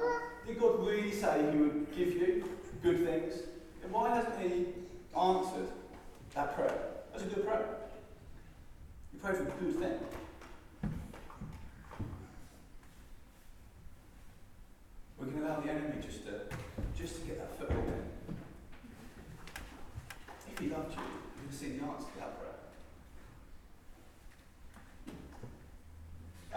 Did 0.45 0.59
God 0.59 0.85
really 0.85 1.13
say 1.13 1.49
He 1.53 1.57
would 1.57 1.87
give 1.95 2.09
you 2.09 2.43
good 2.83 3.05
things? 3.05 3.43
And 3.81 3.93
why 3.93 4.13
hasn't 4.13 4.37
he 4.41 4.65
answered 5.17 5.69
that 6.35 6.53
prayer? 6.53 6.77
That's 7.13 7.23
a 7.23 7.27
good 7.27 7.45
prayer. 7.45 7.65
You 9.13 9.19
pray 9.23 9.35
for 9.35 9.45
good 9.45 9.79
thing. 9.79 9.99
We 15.17 15.31
can 15.31 15.43
allow 15.43 15.61
the 15.61 15.71
enemy 15.71 15.95
just 16.05 16.25
to 16.25 16.41
just 16.93 17.15
to 17.15 17.21
get 17.21 17.37
that 17.37 17.57
foothold 17.57 17.87
in. 17.87 18.35
If 20.51 20.59
he 20.59 20.67
loved 20.67 20.93
you, 20.93 20.99
you 20.99 21.07
would 21.43 21.51
have 21.51 21.55
seen 21.57 21.77
the 21.77 21.85
answer 21.85 22.07
to 22.11 22.19
that 22.19 22.37
prayer. 22.37 22.47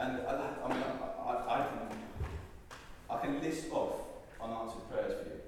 And 0.01 0.17
I, 0.27 0.33
I 0.65 0.69
mean, 0.73 0.83
I, 0.83 1.31
I, 1.31 1.61
I 1.61 1.67
can 1.69 1.79
I 3.11 3.19
can 3.21 3.43
list 3.43 3.67
off 3.71 4.01
unanswered 4.41 4.89
prayers 4.91 5.13
for 5.21 5.29
you. 5.29 5.41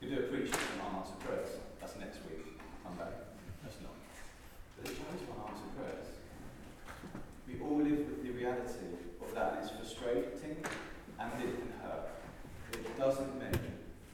We 0.00 0.14
do 0.14 0.22
a 0.22 0.26
preaching 0.30 0.54
on 0.78 0.94
unanswered 0.94 1.18
prayers. 1.18 1.48
That's 1.80 1.98
next 1.98 2.18
week. 2.30 2.54
Come 2.84 2.94
back. 2.94 3.10
That's 3.64 3.74
not. 3.82 3.90
But 4.76 4.84
there's 4.86 4.98
loads 5.02 5.22
of 5.26 5.34
unanswered 5.34 5.74
prayers. 5.74 6.06
We 7.48 7.58
all 7.58 7.82
live 7.82 8.06
with 8.06 8.22
the 8.22 8.30
reality 8.30 8.94
of 9.20 9.34
that. 9.34 9.58
It's 9.58 9.74
frustrating 9.74 10.62
and 11.18 11.32
it 11.42 11.58
can 11.58 11.72
hurt. 11.82 12.14
It 12.72 12.96
doesn't 12.96 13.40
mean 13.42 13.58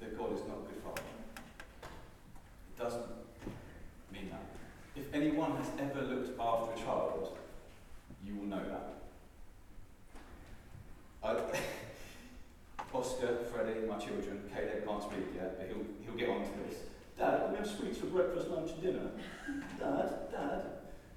that 0.01 0.17
God 0.17 0.33
is 0.33 0.41
not 0.49 0.65
a 0.65 0.73
good 0.73 0.81
father. 0.83 1.05
It 1.85 2.81
doesn't 2.81 3.12
mean 4.11 4.31
that. 4.33 4.41
If 4.97 5.12
anyone 5.12 5.57
has 5.57 5.69
ever 5.79 6.01
looked 6.01 6.41
after 6.41 6.73
a 6.73 6.83
child, 6.83 7.37
you 8.25 8.37
will 8.37 8.47
know 8.47 8.65
that. 8.65 9.06
Oscar, 12.95 13.39
Freddie, 13.53 13.87
my 13.87 13.99
children, 13.99 14.49
Caleb 14.55 14.87
can't 14.87 15.03
speak 15.03 15.35
yet, 15.35 15.59
but 15.59 15.69
he'll, 15.69 15.85
he'll 16.05 16.15
get 16.17 16.29
on 16.29 16.43
to 16.43 16.51
this. 16.65 16.79
Dad, 17.19 17.51
we 17.51 17.57
have 17.57 17.67
sweets 17.67 17.99
for 17.99 18.07
breakfast, 18.07 18.49
lunch, 18.49 18.71
and 18.73 18.83
dinner? 18.83 19.11
Dad, 19.79 20.31
Dad. 20.31 20.62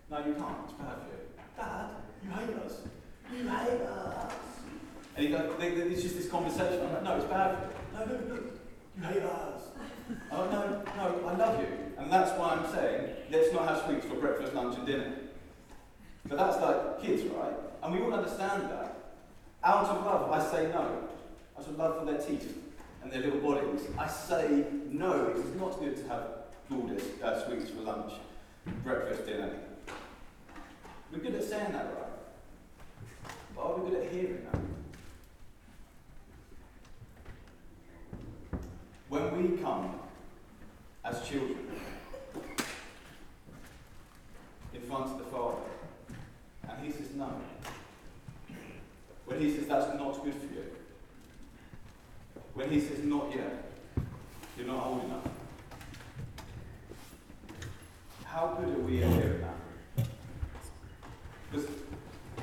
No, 0.09 0.17
you 0.19 0.33
can't. 0.33 0.57
It's 0.65 0.73
bad 0.73 0.97
for 0.97 1.11
you. 1.13 1.27
Dad, 1.57 1.89
you 2.23 2.29
hate 2.31 2.65
us. 2.65 2.81
You 3.31 3.47
hate 3.47 3.81
us. 3.81 4.33
And 5.15 5.25
he 5.27 5.31
goes, 5.31 5.51
it's 5.59 6.01
just 6.01 6.17
this 6.17 6.29
conversation. 6.29 6.81
I'm 6.81 6.93
like, 6.93 7.03
no, 7.03 7.15
it's 7.15 7.25
bad. 7.25 7.57
No, 7.93 8.05
no, 8.05 8.17
no. 8.17 8.35
You 8.97 9.03
hate 9.03 9.23
us. 9.23 9.61
Oh, 10.31 10.45
no, 10.45 10.83
no, 10.97 11.27
I 11.27 11.35
love 11.35 11.59
you. 11.61 11.67
And 11.97 12.11
that's 12.11 12.31
why 12.31 12.55
I'm 12.55 12.73
saying, 12.73 13.09
let's 13.29 13.53
not 13.53 13.67
have 13.67 13.83
sweets 13.85 14.05
for 14.05 14.15
breakfast, 14.15 14.53
lunch, 14.53 14.77
and 14.77 14.87
dinner. 14.87 15.13
But 16.25 16.37
that's 16.37 16.59
like 16.61 17.01
kids, 17.01 17.23
right? 17.25 17.53
And 17.83 17.93
we 17.93 18.01
all 18.01 18.13
understand 18.13 18.63
that. 18.63 18.88
Out 19.63 19.85
of 19.85 20.05
love, 20.05 20.31
I 20.31 20.43
say 20.51 20.67
no. 20.67 21.09
Out 21.57 21.67
of 21.67 21.77
love 21.77 21.99
for 21.99 22.05
their 22.05 22.21
teeth 22.21 22.57
and 23.03 23.11
their 23.11 23.21
little 23.21 23.39
bodies, 23.39 23.81
I 23.97 24.07
say 24.07 24.65
no. 24.89 25.27
It 25.31 25.37
is 25.37 25.55
not 25.55 25.79
good 25.79 25.97
to 25.97 26.07
have 26.07 26.27
Lourdes 26.69 27.03
uh, 27.21 27.45
sweets 27.45 27.71
for 27.71 27.81
lunch, 27.81 28.13
breakfast, 28.83 29.25
dinner. 29.25 29.49
We're 31.11 31.19
good 31.19 31.35
at 31.35 31.43
saying 31.43 31.71
that, 31.71 31.85
right? 31.85 33.33
But 33.55 33.61
are 33.63 33.77
we 33.77 33.89
good 33.89 34.05
at 34.05 34.11
hearing 34.11 34.45
that? 34.51 34.61
When 39.09 39.51
we 39.51 39.57
come 39.57 39.99
as 41.03 41.27
children 41.27 41.57
in 44.73 44.81
front 44.81 45.05
of 45.05 45.17
the 45.17 45.23
Father, 45.25 45.57
and 46.69 46.85
He 46.85 46.91
says 46.91 47.15
no, 47.15 47.33
when 49.29 49.39
He 49.39 49.55
says 49.55 49.67
that's 49.67 49.95
not 49.95 50.23
good 50.23 50.33
for 50.33 50.53
you, 50.53 50.65
when 52.55 52.71
He 52.71 52.79
says 52.79 53.03
not 53.03 53.31
yet, 53.33 53.71
you're 54.57 54.67
not 54.67 54.85
old 54.85 55.05
enough, 55.05 55.27
how 58.25 58.57
good 58.59 58.75
are 58.75 58.81
we 58.81 59.03
at 59.03 59.11
hearing 59.11 59.41
that? 59.41 60.07
Because 61.51 61.67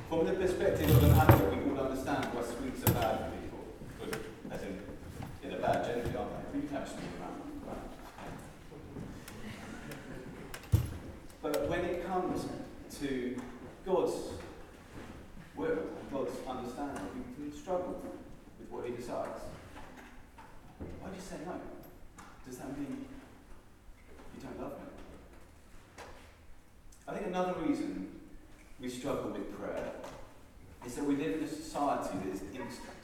from 0.09 0.27
the 0.27 0.33
perspective 0.33 0.91
of 0.91 1.03
an 1.03 1.11
adult, 1.11 1.57
we 1.57 1.63
would 1.65 1.79
understand 1.79 2.25
why 2.27 2.43
sweets 2.43 2.89
are 2.89 2.95
bad 2.95 3.19
for 3.19 3.31
people. 3.37 3.65
Good, 4.01 4.25
as 4.53 4.63
in, 4.63 4.81
in 5.43 5.55
a 5.55 5.59
bad 5.59 5.85
generally, 5.85 6.17
aren't 6.17 6.53
they? 6.53 6.61
We 6.61 6.67
can 6.67 6.77
have 6.77 6.89
sweet 6.89 7.11
around. 7.21 7.43
Right? 7.67 7.87
But 11.43 11.69
when 11.69 11.85
it 11.85 12.07
comes 12.07 12.47
to 13.01 13.37
God's 13.85 14.15
will, 15.57 15.79
God's 16.13 16.37
understanding, 16.49 17.25
we 17.39 17.51
can 17.51 17.59
struggle 17.59 18.03
with 18.59 18.71
what 18.71 18.87
He 18.87 18.93
decides. 18.93 19.41
Why 21.01 21.09
do 21.09 21.15
you 21.15 21.23
say 21.23 21.37
no? 21.45 21.61
Does 22.47 22.59
that 22.59 22.79
mean 22.79 23.07
you 24.35 24.43
don't 24.43 24.61
love 24.61 24.79
me? 24.79 24.87
I 27.09 27.15
think 27.15 27.27
another 27.29 27.55
reason 27.61 28.21
we 28.81 28.89
struggle 28.89 29.31
with 29.31 29.59
prayer 29.59 29.93
is 30.85 30.95
that 30.95 31.05
we 31.05 31.17
live 31.17 31.39
in 31.39 31.45
a 31.45 31.49
society 31.49 32.19
that 32.25 32.35
is 32.35 32.43
instant. 32.43 33.03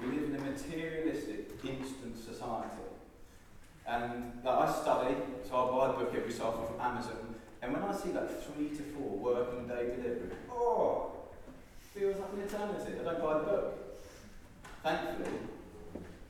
We 0.00 0.06
live 0.06 0.30
in 0.30 0.36
a 0.36 0.40
materialistic, 0.40 1.50
instant 1.64 2.18
society. 2.18 2.68
And 3.86 4.40
like, 4.42 4.68
I 4.68 4.72
study, 4.72 5.14
so 5.48 5.56
I 5.56 5.70
buy 5.70 5.94
a 5.94 5.98
book 6.04 6.14
every 6.16 6.32
so 6.32 6.46
often 6.46 6.66
from 6.66 6.80
Amazon, 6.80 7.34
and 7.62 7.72
when 7.72 7.82
I 7.82 7.94
see 7.94 8.12
like 8.12 8.30
three 8.42 8.70
to 8.70 8.82
four 8.94 9.10
working 9.10 9.66
day 9.68 9.94
delivery, 9.96 10.30
oh, 10.50 11.12
feels 11.94 12.16
like 12.18 12.32
an 12.32 12.40
eternity. 12.40 12.92
I 13.00 13.04
don't 13.04 13.22
buy 13.22 13.38
the 13.38 13.44
book. 13.44 14.00
Thankfully, 14.82 15.38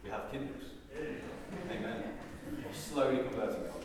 we 0.02 0.10
have 0.10 0.30
Kindles. 0.30 0.64
Amen. 1.70 2.02
Slowly 2.72 3.18
converting 3.18 3.62
God. 3.62 3.84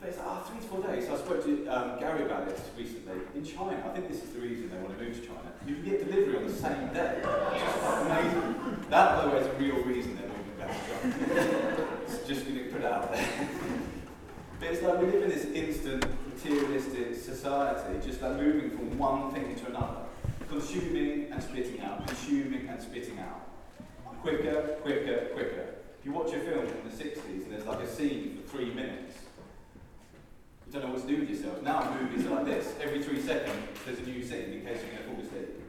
But 0.00 0.08
it's 0.08 0.18
like, 0.18 0.26
oh, 0.28 0.44
three 0.48 0.60
to 0.60 0.66
four 0.66 0.82
days. 0.82 1.06
So 1.06 1.14
I 1.14 1.18
spoke 1.18 1.44
to 1.44 1.68
um, 1.68 1.89
Gary 2.00 2.24
about 2.24 2.48
this 2.48 2.58
recently. 2.78 3.20
In 3.34 3.44
China, 3.44 3.82
I 3.84 3.94
think 3.94 4.08
this 4.08 4.22
is 4.22 4.30
the 4.30 4.40
reason 4.40 4.70
they 4.70 4.78
want 4.78 4.98
to 4.98 5.04
move 5.04 5.14
to 5.20 5.26
China. 5.26 5.52
You 5.66 5.74
can 5.74 5.84
get 5.84 6.10
delivery 6.10 6.36
on 6.38 6.46
the 6.46 6.52
same 6.52 6.88
day. 6.94 7.20
Amazing. 7.22 8.86
That, 8.88 9.16
by 9.16 9.24
the 9.26 9.30
way, 9.30 9.36
is 9.36 9.46
a 9.46 9.52
real 9.52 9.84
reason 9.84 10.16
they're 10.16 10.26
moving 10.26 10.56
back 10.58 10.72
to 10.72 11.12
China. 11.12 11.86
it's 12.06 12.26
just 12.26 12.46
going 12.46 12.56
to 12.56 12.64
put 12.72 12.84
out 12.84 13.12
there. 13.12 13.48
but 14.58 14.68
it's 14.68 14.82
like 14.82 14.98
we 14.98 15.06
live 15.06 15.22
in 15.24 15.28
this 15.28 15.44
instant, 15.44 16.06
materialistic 16.32 17.16
society, 17.16 18.06
just 18.06 18.22
like 18.22 18.36
moving 18.36 18.70
from 18.70 18.96
one 18.96 19.32
thing 19.32 19.54
to 19.56 19.66
another. 19.66 20.00
Consuming 20.48 21.30
and 21.30 21.42
spitting 21.42 21.82
out, 21.82 22.06
consuming 22.06 22.66
and 22.66 22.80
spitting 22.80 23.18
out. 23.18 23.46
Quicker, 24.22 24.78
quicker, 24.80 25.26
quicker. 25.34 25.66
If 25.98 26.06
you 26.06 26.12
watch 26.12 26.32
a 26.32 26.40
film 26.40 26.66
from 26.66 26.88
the 26.88 26.96
60s 26.96 27.44
and 27.44 27.52
there's 27.52 27.66
like 27.66 27.80
a 27.80 27.86
scene 27.86 28.38
for 28.38 28.56
three 28.56 28.72
minutes, 28.72 29.09
you 30.70 30.78
don't 30.78 30.88
know 30.88 30.94
what 30.94 31.02
to 31.02 31.12
do 31.12 31.20
with 31.20 31.28
yourself. 31.28 31.60
Now 31.62 31.96
movies 32.00 32.26
are 32.26 32.30
like 32.30 32.44
this. 32.44 32.74
Every 32.80 33.02
three 33.02 33.20
seconds 33.20 33.56
there's 33.84 33.98
a 33.98 34.02
new 34.02 34.22
scene 34.22 34.52
in 34.52 34.64
case 34.64 34.80
you're 34.82 35.02
going 35.02 35.16
to 35.16 35.16
fall 35.16 35.26
asleep. 35.26 35.60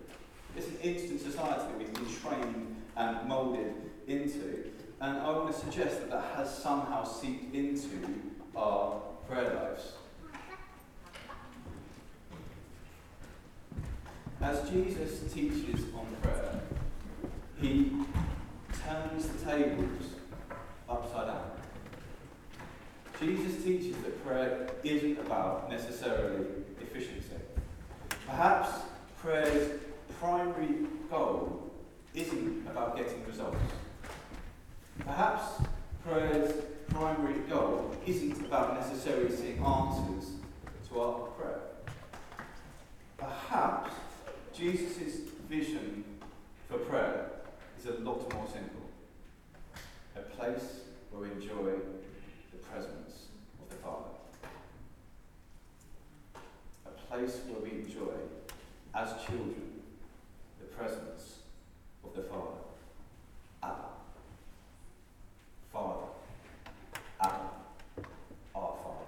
It's 0.56 0.68
an 0.68 0.78
instant 0.84 1.22
society 1.22 1.62
that 1.62 1.78
we've 1.80 1.92
been 1.92 2.06
trained 2.22 2.76
and 2.96 3.28
moulded 3.28 3.74
into. 4.06 4.66
And 5.00 5.18
I 5.18 5.32
want 5.32 5.52
to 5.52 5.60
suggest 5.60 6.02
that 6.02 6.12
that 6.12 6.36
has 6.36 6.56
somehow 6.56 7.04
seeped 7.04 7.56
into 7.56 7.90
our 8.56 9.02
prayer 9.28 9.56
lives. 9.56 9.94
As 14.40 14.70
Jesus 14.70 15.34
teaches 15.34 15.86
on 15.96 16.06
prayer, 16.22 16.60
he 17.60 17.92
turns 18.86 19.28
the 19.30 19.46
tables 19.46 20.04
upside 20.88 21.26
down. 21.26 21.61
Jesus 23.22 23.64
teaches 23.64 23.96
that 23.98 24.26
prayer 24.26 24.68
isn't 24.84 25.20
about 25.20 25.70
necessarily 25.70 26.44
efficiency. 26.82 27.36
Perhaps 28.26 28.70
prayer's 29.20 29.80
primary 30.20 30.88
goal 31.08 31.72
isn't 32.16 32.66
about 32.66 32.98
getting 32.98 33.24
results. 33.28 33.58
Perhaps 35.06 35.62
prayer's 36.04 36.52
primary 36.90 37.40
goal 37.48 37.96
isn't 38.08 38.40
about 38.40 38.74
necessarily 38.74 39.30
seeing 39.36 39.64
answers 39.64 40.32
to 40.90 41.00
our 41.00 41.20
prayer. 41.38 41.60
Perhaps 43.20 43.92
Jesus' 44.52 45.20
vision 45.48 46.04
for 46.68 46.80
prayer 46.80 47.30
is 47.80 47.86
a 47.86 48.00
lot 48.00 48.34
more 48.34 48.48
simple. 48.52 48.82
A 50.16 50.22
place 50.22 50.80
where 51.12 51.30
we 51.30 51.36
enjoy 51.36 51.74
the 52.52 52.58
presence 52.58 53.11
Father. 53.84 54.10
A 56.86 56.90
place 56.90 57.40
where 57.48 57.62
we 57.62 57.80
enjoy, 57.80 58.14
as 58.94 59.10
children, 59.26 59.82
the 60.60 60.66
presence 60.68 61.40
of 62.04 62.16
the 62.16 62.22
Father. 62.24 62.62
Abba. 63.64 63.90
Father. 65.74 66.06
Abba. 67.22 67.50
Our 68.56 68.76
Father. 68.84 69.08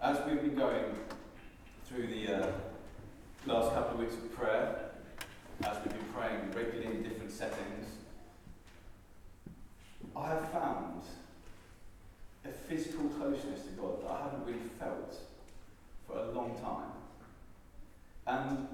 As 0.00 0.26
we've 0.26 0.42
been 0.42 0.54
going 0.54 0.84
through 1.86 2.06
the 2.06 2.28
uh, 2.28 2.46
last 3.46 3.74
couple 3.74 3.94
of 3.94 4.00
weeks 4.00 4.14
of 4.14 4.34
prayer, 4.34 4.90
as 5.64 5.76
we've 5.84 5.94
been 5.94 6.12
praying 6.14 6.50
regularly 6.54 6.96
in 6.96 7.02
different 7.02 7.32
settings, 7.32 7.86
I 10.16 10.28
have 10.28 10.50
found 10.50 11.02
physical 12.68 13.08
closeness 13.08 13.62
to 13.62 13.70
God 13.70 14.02
that 14.02 14.10
I 14.10 14.22
haven't 14.22 14.46
really 14.46 14.68
felt 14.78 15.16
for 16.06 16.18
a 16.18 16.30
long 16.32 16.58
time. 16.58 16.90
And 18.26 18.68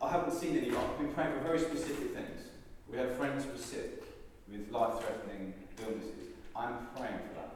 I 0.00 0.10
haven't 0.10 0.32
seen 0.32 0.56
any, 0.56 0.74
I've 0.74 0.98
been 0.98 1.12
praying 1.12 1.34
for 1.34 1.40
very 1.40 1.58
specific 1.58 2.14
things. 2.14 2.42
We 2.90 2.98
have 2.98 3.16
friends 3.16 3.44
who 3.44 3.52
are 3.52 3.58
sick 3.58 4.02
with 4.50 4.70
life 4.70 4.94
threatening 5.00 5.54
illnesses. 5.80 6.32
I'm 6.56 6.86
praying 6.96 7.18
for 7.28 7.34
that. 7.40 7.52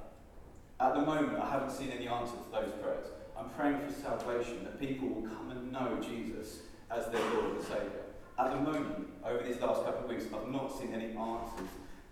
At 0.79 0.95
the 0.95 1.01
moment, 1.01 1.39
I 1.39 1.51
haven't 1.51 1.73
seen 1.73 1.91
any 1.91 2.09
answer 2.09 2.35
to 2.35 2.51
those 2.53 2.73
prayers. 2.83 3.07
I'm 3.39 3.49
praying 3.51 3.81
for 3.87 3.93
salvation, 3.93 4.65
that 4.65 4.81
people 4.81 5.09
will 5.09 5.29
come 5.29 5.51
and 5.51 5.73
know 5.73 5.99
Jesus 6.01 6.61
as 6.91 7.07
their 7.09 7.21
Lord 7.35 7.57
and 7.57 7.63
Saviour. 7.63 8.05
At 8.39 8.51
the 8.51 8.61
moment, 8.61 9.09
over 9.25 9.43
these 9.43 9.61
last 9.61 9.85
couple 9.85 10.05
of 10.05 10.11
weeks, 10.11 10.25
I've 10.35 10.49
not 10.49 10.79
seen 10.79 10.95
any 10.95 11.17
answers 11.17 11.69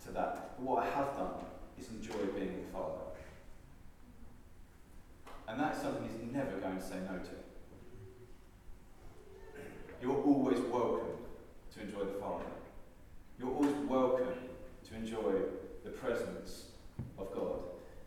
to 0.07 0.13
that. 0.13 0.57
But 0.57 0.61
what 0.61 0.83
I 0.83 0.87
have 0.91 1.17
done 1.17 1.45
is 1.79 1.89
enjoy 1.89 2.25
being 2.35 2.57
with 2.57 2.73
Father. 2.73 3.14
And 5.47 5.61
that's 5.61 5.83
something 5.83 6.09
he's 6.09 6.33
never 6.33 6.59
going 6.59 6.77
to 6.79 6.83
say 6.83 6.97
no 7.11 7.19
to. 7.19 7.31
You're 10.03 10.23
always 10.23 10.59
welcome 10.61 11.09
to 11.75 11.81
enjoy 11.81 12.05
the 12.05 12.19
Father. 12.21 12.45
You're 13.39 13.51
always 13.51 13.75
welcome 13.89 14.35
to 14.89 14.95
enjoy 14.95 15.33
the 15.85 15.91
presence 15.91 16.67
of 17.19 17.33
God. 17.33 17.61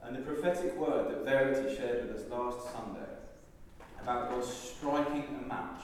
And 0.04 0.16
the 0.16 0.22
prophetic 0.22 0.76
word 0.78 1.10
that 1.10 1.26
Verity 1.26 1.76
shared 1.76 2.08
with 2.08 2.18
us 2.18 2.30
last 2.30 2.72
Sunday 2.72 3.10
about 4.02 4.30
God 4.30 4.44
striking 4.44 5.40
a 5.44 5.48
match, 5.48 5.82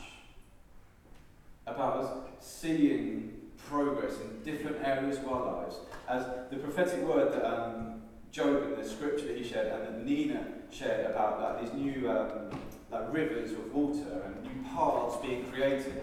about 1.68 1.98
us 1.98 2.30
seeing 2.40 3.34
progress 3.68 4.14
in 4.22 4.42
different 4.44 4.78
areas 4.84 5.18
of 5.18 5.28
our 5.28 5.64
lives. 5.64 5.76
As 6.08 6.26
the 6.50 6.58
prophetic 6.58 7.02
word 7.02 7.34
that 7.34 7.46
um, 7.46 8.02
Job 8.32 8.64
and 8.64 8.78
the 8.78 8.88
scripture 8.88 9.28
that 9.28 9.38
he 9.38 9.44
shared 9.44 9.68
and 9.68 9.84
that 9.84 10.06
Nina 10.06 10.46
shared 10.74 11.06
about 11.12 11.40
like, 11.42 11.62
these 11.62 11.74
new 11.74 12.10
um, 12.10 12.50
like 12.92 13.14
rivers 13.14 13.52
of 13.52 13.74
water 13.74 14.24
and 14.26 14.44
new 14.44 14.70
paths 14.70 15.18
being 15.22 15.46
created 15.52 16.02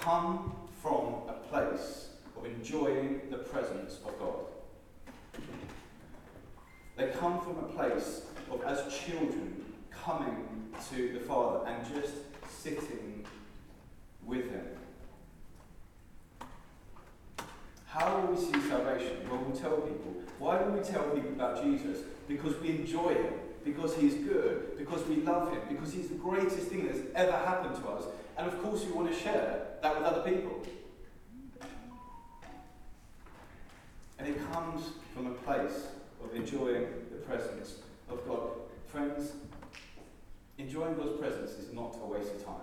come 0.00 0.54
from 0.82 1.28
a 1.28 1.34
place 1.50 2.08
of 2.36 2.46
enjoying 2.46 3.20
the 3.30 3.38
presence 3.38 3.98
of 4.04 4.18
God. 4.18 5.44
They 6.96 7.08
come 7.08 7.40
from 7.40 7.58
a 7.58 7.68
place 7.68 8.22
of, 8.50 8.62
as 8.64 8.94
children, 8.94 9.64
coming 9.90 10.46
to 10.90 11.12
the 11.12 11.20
Father 11.20 11.66
and 11.66 11.94
just 11.94 12.14
sitting 12.48 13.24
with 14.24 14.50
Him. 14.50 14.66
How 17.86 18.20
will 18.20 18.34
we 18.34 18.40
see 18.40 18.68
salvation? 18.68 19.28
Well, 19.30 19.40
we'll 19.46 19.56
tell 19.56 19.76
people. 19.76 20.22
Why 20.38 20.58
do 20.58 20.64
we 20.70 20.80
tell 20.80 21.04
people 21.10 21.30
about 21.30 21.62
Jesus? 21.62 22.00
Because 22.28 22.58
we 22.60 22.70
enjoy 22.70 23.14
Him, 23.14 23.34
because 23.64 23.94
He's 23.96 24.14
good, 24.14 24.78
because 24.78 25.06
we 25.06 25.16
love 25.16 25.52
Him, 25.52 25.60
because 25.68 25.92
He's 25.92 26.08
the 26.08 26.14
greatest 26.14 26.68
thing 26.68 26.86
that's 26.86 27.00
ever 27.14 27.32
happened 27.32 27.76
to 27.76 27.88
us. 27.88 28.04
And 28.36 28.46
of 28.46 28.62
course, 28.62 28.84
we 28.84 28.92
want 28.92 29.12
to 29.12 29.18
share 29.18 29.66
that 29.82 29.96
with 29.96 30.04
other 30.04 30.22
people. 30.30 30.62
And 34.18 34.28
it 34.28 34.52
comes 34.52 34.84
from 35.14 35.26
a 35.26 35.34
place 35.34 35.88
of 36.22 36.34
enjoying 36.34 36.86
the 37.10 37.18
presence 37.26 37.76
of 38.08 38.26
God. 38.26 38.50
Friends, 38.86 39.32
enjoying 40.56 40.94
God's 40.94 41.18
presence 41.18 41.52
is 41.52 41.72
not 41.72 41.96
a 42.02 42.06
waste 42.06 42.32
of 42.32 42.44
time. 42.44 42.54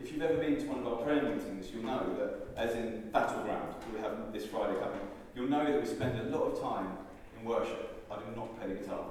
If 0.00 0.12
you've 0.12 0.22
ever 0.22 0.36
been 0.36 0.56
to 0.56 0.66
one 0.66 0.80
of 0.80 0.86
our 0.86 0.96
prayer 0.96 1.22
meetings, 1.22 1.70
you'll 1.72 1.84
know 1.84 2.14
that, 2.18 2.48
as 2.56 2.76
in 2.76 3.10
Battleground, 3.12 3.74
we 3.92 4.00
have 4.00 4.32
this 4.32 4.46
Friday 4.46 4.78
coming, 4.78 5.00
you'll 5.34 5.48
know 5.48 5.64
that 5.64 5.80
we 5.80 5.86
spend 5.86 6.20
a 6.20 6.36
lot 6.36 6.52
of 6.52 6.60
time 6.60 6.98
in 7.38 7.44
worship. 7.44 8.06
I 8.10 8.16
do 8.16 8.36
not 8.36 8.58
play 8.58 8.68
the 8.68 8.80
guitar. 8.80 9.04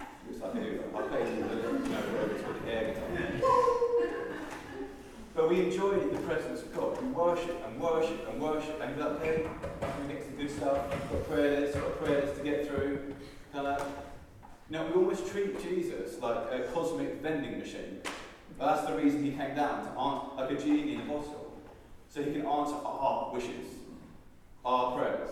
Like 0.00 0.54
I 0.56 0.58
do. 0.58 0.82
I 0.96 1.02
play 1.02 1.24
the, 1.24 1.30
you 1.30 1.40
know, 1.40 1.48
the 2.64 2.72
air 2.72 2.94
guitar. 2.94 3.06
But 5.34 5.48
we 5.48 5.60
enjoy 5.60 5.98
the 5.98 6.18
presence 6.18 6.62
of 6.62 6.74
God. 6.74 7.00
We 7.00 7.08
worship 7.08 7.64
and 7.66 7.80
worship 7.80 8.28
and 8.28 8.40
worship, 8.40 8.80
and 8.82 8.96
we're 8.96 9.18
hey, 9.20 9.46
we 10.02 10.14
get 10.14 10.24
some 10.24 10.36
good 10.36 10.50
stuff. 10.50 10.90
We've 10.90 11.10
got 11.10 11.28
prayer 11.28 11.60
lists, 11.60 11.76
got 11.76 12.04
prayer 12.04 12.20
lists 12.20 12.38
to 12.38 12.44
get 12.44 12.68
through. 12.68 13.14
Kind 13.52 13.66
of. 13.66 13.86
You 14.68 14.78
know, 14.78 14.86
we 14.86 14.92
almost 14.92 15.26
treat 15.26 15.60
Jesus 15.62 16.20
like 16.20 16.36
a 16.52 16.68
cosmic 16.72 17.20
vending 17.20 17.58
machine. 17.58 18.00
But 18.58 18.74
that's 18.74 18.86
the 18.86 18.96
reason 18.96 19.24
he 19.24 19.32
came 19.32 19.54
down 19.54 19.84
to 19.84 19.90
answer, 19.90 20.36
like 20.36 20.50
a 20.50 20.56
genie 20.62 20.94
in 20.94 21.00
a 21.00 21.04
bottle, 21.04 21.52
so 22.08 22.22
he 22.22 22.32
can 22.32 22.46
answer 22.46 22.76
our 22.76 23.32
wishes, 23.32 23.66
our 24.64 24.96
prayers. 24.96 25.30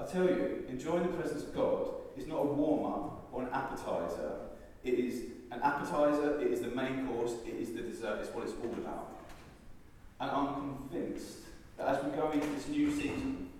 I 0.00 0.04
tell 0.04 0.24
you, 0.24 0.64
enjoying 0.68 1.02
the 1.02 1.12
presence 1.12 1.42
of 1.42 1.54
God 1.54 1.88
is 2.16 2.26
not 2.26 2.36
a 2.36 2.44
warm 2.44 2.90
up 2.90 3.28
or 3.32 3.42
an 3.42 3.48
appetizer. 3.52 4.32
It 4.82 4.94
is 4.94 5.24
an 5.50 5.60
appetizer, 5.62 6.40
it 6.40 6.50
is 6.50 6.62
the 6.62 6.68
main 6.68 7.06
course, 7.06 7.34
it 7.46 7.54
is 7.54 7.72
the 7.74 7.82
dessert, 7.82 8.20
it's 8.20 8.30
what 8.30 8.44
it's 8.44 8.54
all 8.62 8.72
about. 8.72 9.18
And 10.20 10.30
I'm 10.30 10.54
convinced 10.54 11.38
that 11.76 11.88
as 11.88 12.04
we 12.04 12.12
go 12.12 12.30
into 12.30 12.46
this 12.48 12.68
new 12.68 12.90
season, 12.90 13.50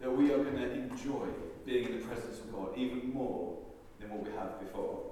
that 0.00 0.14
we 0.14 0.32
are 0.32 0.38
going 0.38 0.56
to 0.56 0.72
enjoy 0.74 1.26
being 1.64 1.88
in 1.88 1.98
the 1.98 2.04
presence 2.04 2.38
of 2.38 2.52
God 2.52 2.76
even 2.76 3.10
more 3.12 3.58
than 4.00 4.10
what 4.10 4.22
we 4.22 4.30
have 4.32 4.60
before. 4.60 5.02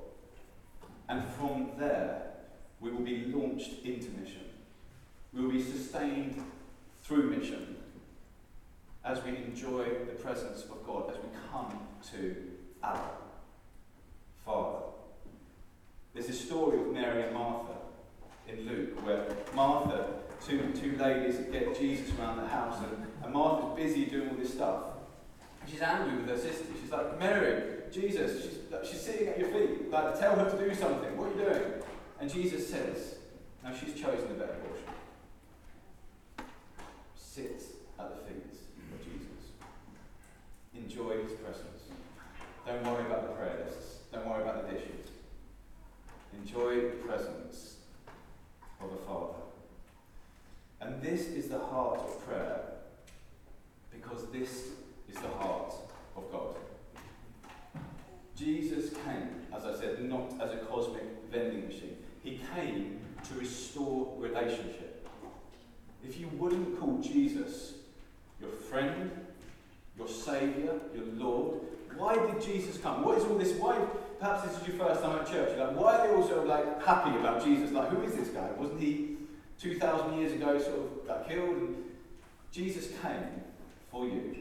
And 1.08 1.24
from 1.38 1.70
there, 1.78 2.32
we 2.80 2.90
will 2.90 3.04
be 3.04 3.24
launched 3.26 3.84
into 3.84 4.10
mission. 4.10 4.44
We 5.32 5.42
will 5.42 5.52
be 5.52 5.62
sustained 5.62 6.44
through 7.02 7.30
mission 7.30 7.76
as 9.06 9.22
we 9.22 9.36
enjoy 9.36 9.84
the 9.84 10.14
presence 10.20 10.64
of 10.64 10.84
God, 10.84 11.10
as 11.10 11.16
we 11.16 11.28
come 11.50 11.78
to 12.10 12.36
our 12.82 13.10
Father. 14.44 14.78
There's 16.12 16.26
this 16.26 16.44
story 16.44 16.80
of 16.80 16.92
Mary 16.92 17.22
and 17.22 17.32
Martha 17.32 17.74
in 18.48 18.66
Luke 18.66 19.06
where 19.06 19.26
Martha, 19.54 20.08
two, 20.44 20.72
two 20.74 20.96
ladies 20.96 21.36
get 21.52 21.78
Jesus 21.78 22.10
around 22.18 22.38
the 22.38 22.48
house 22.48 22.78
and, 22.78 23.06
and 23.22 23.32
Martha's 23.32 23.76
busy 23.76 24.06
doing 24.06 24.30
all 24.30 24.36
this 24.36 24.54
stuff. 24.54 24.82
And 25.60 25.70
she's 25.70 25.82
angry 25.82 26.16
with 26.16 26.28
her 26.28 26.38
sister. 26.38 26.64
She's 26.80 26.90
like, 26.90 27.18
Mary, 27.18 27.62
Jesus, 27.92 28.42
she's, 28.42 28.90
she's 28.90 29.00
sitting 29.00 29.28
at 29.28 29.38
your 29.38 29.48
feet. 29.50 29.90
Like, 29.90 30.18
tell 30.18 30.34
her 30.36 30.50
to 30.50 30.68
do 30.68 30.74
something. 30.74 31.16
What 31.16 31.28
are 31.28 31.32
you 31.32 31.44
doing? 31.44 31.72
And 32.20 32.32
Jesus 32.32 32.68
says, 32.68 33.16
now 33.62 33.72
she's 33.72 33.94
chosen 33.94 34.28
the 34.28 34.34
better 34.34 34.54
portion. 34.54 34.88
Sit 37.14 37.62
at 37.98 38.16
the 38.16 38.32
feet. 38.32 38.55
Enjoy 40.96 41.22
his 41.22 41.32
presence. 41.32 41.82
Don't 42.64 42.82
worry 42.84 43.04
about 43.04 43.28
the 43.28 43.34
prayer 43.34 43.66
lists. 43.66 43.98
Don't 44.12 44.26
worry 44.26 44.42
about 44.42 44.66
the 44.66 44.72
dishes. 44.72 45.10
Enjoy 46.32 46.76
the 46.76 46.96
presence 47.06 47.76
of 48.80 48.90
the 48.90 48.96
Father. 49.06 49.34
And 50.80 51.02
this 51.02 51.26
is 51.26 51.48
the 51.48 51.58
heart 51.58 51.98
of 51.98 52.26
prayer 52.26 52.60
because 53.92 54.30
this 54.32 54.68
is 55.10 55.16
the 55.16 55.28
heart 55.28 55.74
of 56.16 56.32
God. 56.32 56.54
Jesus 58.34 58.88
came, 59.04 59.42
as 59.54 59.66
I 59.66 59.78
said, 59.78 60.02
not 60.02 60.32
as 60.40 60.52
a 60.52 60.64
cosmic 60.64 61.02
vending 61.30 61.66
machine. 61.66 61.98
He 62.22 62.40
came 62.54 63.00
to 63.28 63.38
restore 63.38 64.14
relationship. 64.16 65.06
If 66.02 66.18
you 66.18 66.28
wouldn't 66.38 66.80
call 66.80 66.98
Jesus 67.02 67.74
your 68.40 68.50
friend, 68.50 69.25
your 69.96 70.08
Saviour, 70.08 70.74
your 70.94 71.04
Lord, 71.14 71.60
why 71.96 72.14
did 72.14 72.42
Jesus 72.42 72.78
come? 72.78 73.02
What 73.02 73.18
is 73.18 73.24
all 73.24 73.38
this? 73.38 73.52
Why, 73.52 73.78
perhaps 74.20 74.42
this 74.42 74.60
is 74.60 74.68
your 74.68 74.76
first 74.76 75.02
time 75.02 75.18
at 75.18 75.26
church, 75.26 75.58
like, 75.58 75.76
why 75.76 75.96
are 75.96 76.06
they 76.06 76.14
all 76.14 76.26
so 76.26 76.42
like 76.44 76.84
happy 76.84 77.16
about 77.18 77.42
Jesus? 77.42 77.72
Like, 77.72 77.88
who 77.88 78.02
is 78.02 78.14
this 78.14 78.28
guy? 78.28 78.50
Wasn't 78.58 78.80
he 78.80 79.16
2,000 79.60 80.18
years 80.18 80.32
ago 80.32 80.58
sort 80.58 80.78
of 80.78 81.06
got 81.06 81.28
killed? 81.28 81.56
And 81.56 81.76
Jesus 82.52 82.88
came 83.02 83.42
for 83.90 84.04
you 84.04 84.34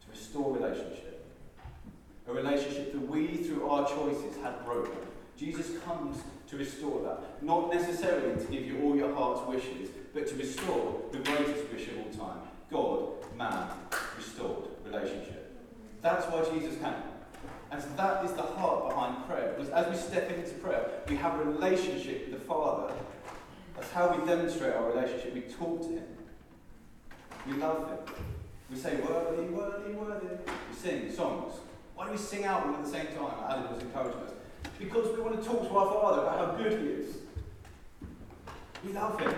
to 0.00 0.10
restore 0.10 0.52
relationship 0.52 1.12
a 2.28 2.32
relationship 2.32 2.92
that 2.92 3.08
we, 3.08 3.36
through 3.38 3.68
our 3.68 3.88
choices, 3.88 4.36
had 4.42 4.64
broken. 4.64 4.96
Jesus 5.36 5.78
comes 5.84 6.18
to 6.48 6.56
restore 6.56 7.02
that. 7.02 7.42
Not 7.42 7.72
necessarily 7.72 8.38
to 8.44 8.50
give 8.50 8.64
you 8.66 8.80
all 8.82 8.96
your 8.96 9.14
heart's 9.14 9.46
wishes, 9.46 9.90
but 10.14 10.26
to 10.28 10.34
restore 10.36 11.00
the 11.10 11.18
greatest 11.18 11.72
wish 11.72 11.88
of 11.88 11.98
all 11.98 12.26
time 12.26 12.38
God, 12.70 13.36
man, 13.36 13.68
restored 14.16 14.68
relationship. 14.92 15.60
That's 16.02 16.26
why 16.26 16.44
Jesus 16.52 16.76
came. 16.80 16.94
And 17.70 17.82
so 17.82 17.88
that 17.96 18.24
is 18.24 18.32
the 18.32 18.42
heart 18.42 18.90
behind 18.90 19.26
prayer. 19.26 19.54
Because 19.56 19.70
as 19.72 19.88
we 19.88 19.96
step 19.96 20.30
into 20.30 20.52
prayer, 20.54 20.90
we 21.08 21.16
have 21.16 21.40
a 21.40 21.44
relationship 21.44 22.28
with 22.28 22.38
the 22.38 22.44
Father. 22.44 22.92
That's 23.74 23.90
how 23.92 24.14
we 24.14 24.26
demonstrate 24.26 24.74
our 24.74 24.90
relationship. 24.90 25.34
We 25.34 25.40
talk 25.42 25.80
to 25.82 25.88
Him. 25.88 26.04
We 27.46 27.54
love 27.54 27.88
Him. 27.88 28.14
We 28.70 28.76
say, 28.76 28.96
worthy, 28.96 29.44
worthy, 29.44 29.92
worthy. 29.94 30.26
We 30.70 30.76
sing 30.76 31.10
songs. 31.10 31.54
Why 31.94 32.06
do 32.06 32.12
we 32.12 32.18
sing 32.18 32.44
out 32.44 32.66
all 32.66 32.74
at 32.74 32.84
the 32.84 32.90
same 32.90 33.06
time? 33.06 33.34
Alan 33.48 33.72
was 33.72 33.82
encouraging 33.82 34.20
us. 34.20 34.32
Because 34.78 35.16
we 35.16 35.22
want 35.22 35.42
to 35.42 35.48
talk 35.48 35.62
to 35.68 35.76
our 35.76 35.92
Father 35.92 36.22
about 36.22 36.38
how 36.38 36.62
good 36.62 36.72
He 36.78 36.86
is. 36.88 37.16
We 38.84 38.92
love 38.92 39.18
Him. 39.18 39.34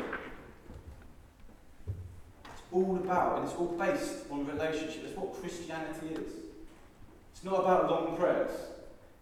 All 2.74 2.96
about, 2.96 3.38
and 3.38 3.48
it's 3.48 3.56
all 3.56 3.68
based 3.78 4.24
on 4.32 4.46
relationship. 4.46 5.04
That's 5.04 5.16
what 5.16 5.40
Christianity 5.40 6.08
is. 6.08 6.32
It's 7.32 7.44
not 7.44 7.60
about 7.60 7.88
long 7.88 8.16
prayers. 8.16 8.50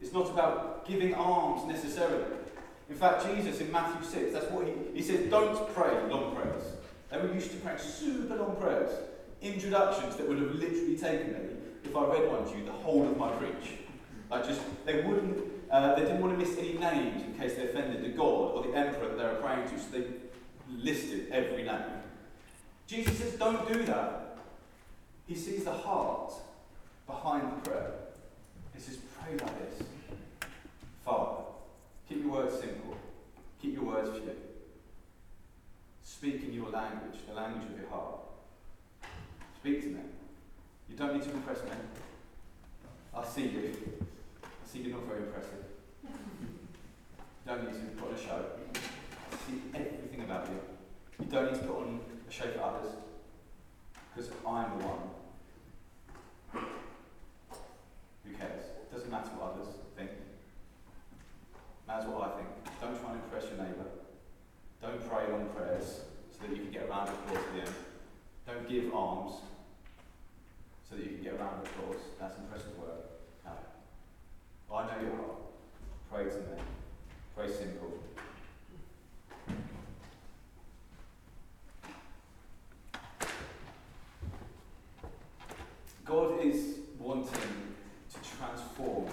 It's 0.01 0.13
not 0.13 0.31
about 0.31 0.89
giving 0.89 1.15
alms 1.15 1.71
necessarily. 1.71 2.25
In 2.89 2.97
fact, 2.97 3.27
Jesus 3.27 3.61
in 3.61 3.71
Matthew 3.71 4.09
6, 4.09 4.33
that's 4.33 4.51
what 4.51 4.67
he, 4.67 4.73
he 4.95 5.03
says, 5.03 5.31
don't 5.31 5.73
pray 5.75 5.91
long 6.09 6.35
prayers. 6.35 6.63
They 7.11 7.19
were 7.19 7.33
used 7.33 7.51
to 7.51 7.59
praying 7.59 7.79
super 7.79 8.37
long 8.37 8.57
prayers, 8.57 8.91
introductions 9.43 10.17
that 10.17 10.27
would 10.27 10.39
have 10.39 10.55
literally 10.55 10.97
taken 10.97 11.33
me 11.35 11.39
if 11.85 11.95
I 11.95 12.07
read 12.07 12.31
one 12.31 12.51
to 12.51 12.59
you, 12.59 12.65
the 12.65 12.73
whole 12.73 13.07
of 13.07 13.19
my 13.19 13.31
preach. 13.33 13.73
Like 14.31 14.47
just, 14.47 14.63
they 14.87 15.03
wouldn't, 15.03 15.39
uh, 15.71 15.95
they 15.95 16.03
didn't 16.03 16.23
want 16.23 16.39
to 16.39 16.43
miss 16.43 16.57
any 16.57 16.79
names 16.79 17.23
in 17.23 17.35
case 17.35 17.57
they 17.57 17.65
offended 17.65 18.03
the 18.03 18.17
God 18.17 18.53
or 18.55 18.63
the 18.63 18.75
emperor 18.75 19.09
that 19.09 19.19
they 19.19 19.25
were 19.25 19.41
praying 19.43 19.69
to, 19.69 19.79
so 19.79 19.91
they 19.91 20.05
listed 20.71 21.29
every 21.31 21.65
name. 21.65 21.83
Jesus 22.93 23.17
says, 23.21 23.33
don't 23.39 23.67
do 23.73 23.85
that. 23.85 24.37
He 25.27 25.35
sees 25.35 25.65
the 25.65 25.73
heart 25.73 26.31
behind 27.07 27.51
the 27.51 27.71
prayer. 27.71 27.91
He 28.75 28.81
says, 28.83 28.99
pray 29.19 29.33
like 29.33 29.71
this. 29.71 29.87
Father, 31.03 31.41
keep 32.07 32.23
your 32.23 32.33
words 32.33 32.61
simple. 32.61 32.95
Keep 33.63 33.77
your 33.77 33.85
words 33.85 34.11
few. 34.11 34.37
Speak 36.03 36.43
in 36.43 36.53
your 36.53 36.69
language, 36.69 37.21
the 37.27 37.33
language 37.33 37.65
of 37.65 37.81
your 37.81 37.89
heart. 37.89 38.21
Speak 39.57 39.81
to 39.85 39.89
me. 39.89 40.01
You 40.91 40.95
don't 40.95 41.15
need 41.15 41.23
to 41.23 41.31
impress 41.31 41.63
me. 41.65 41.71
I 43.17 43.25
see 43.25 43.49
you. 43.49 43.75
I 44.43 44.69
see 44.71 44.81
you're 44.81 44.99
not 44.99 45.07
very 45.07 45.23
impressive. 45.23 45.65
You 46.05 46.11
don't 47.47 47.65
need 47.65 47.73
to 47.73 48.03
put 48.03 48.11
on 48.11 48.15
a 48.15 48.19
show. 48.19 48.45
I 48.75 49.37
see 49.47 49.53
see 49.53 49.63
everything 49.75 50.25
about 50.25 50.47
you. 50.49 50.61
You 51.25 51.33
don't 51.33 51.53
need 51.53 51.59
to 51.59 51.67
put 51.67 51.77
on 51.79 52.01
for 52.33 52.63
others, 52.63 52.93
because 54.15 54.31
I'm 54.47 54.79
the 54.79 54.87
one. 54.87 56.65
Who 58.25 58.33
cares? 58.37 58.65
It 58.83 58.93
doesn't 58.93 59.11
matter 59.11 59.29
what 59.37 59.53
others 59.53 59.69
think. 59.97 60.11
Matters 61.87 62.07
what 62.09 62.33
I 62.33 62.37
think. 62.37 62.49
Don't 62.81 62.99
try 63.01 63.13
and 63.13 63.21
impress 63.23 63.45
your 63.51 63.59
neighbour. 63.61 63.89
Don't 64.81 65.09
pray 65.09 65.31
long 65.31 65.49
prayers 65.55 66.01
so 66.33 66.47
that 66.47 66.57
you 66.57 66.63
can 66.63 66.73
get 66.73 66.89
around 66.89 67.09
applause 67.09 67.37
at 67.37 67.55
the 67.55 67.61
end. 67.61 67.75
Don't 68.47 68.69
give 68.69 68.95
alms 68.95 69.35
so 70.89 70.97
that 70.97 71.05
you 71.05 71.17
can 71.17 71.23
get 71.23 71.35
around 71.35 71.63
the 71.63 71.71
applause. 71.71 72.03
That's 72.19 72.39
impressive 72.39 72.77
work. 72.79 73.13
No. 73.45 73.53
I 74.75 74.87
know 74.87 75.03
your 75.03 75.17
heart. 75.17 75.37
Pray 76.11 76.25
to 76.25 76.37
me. 76.37 76.63
Pray 77.37 77.49
simple. 77.53 77.93
God 86.43 86.55
is 86.55 86.79
wanting 86.99 87.27
to 87.31 88.37
transform 88.39 89.07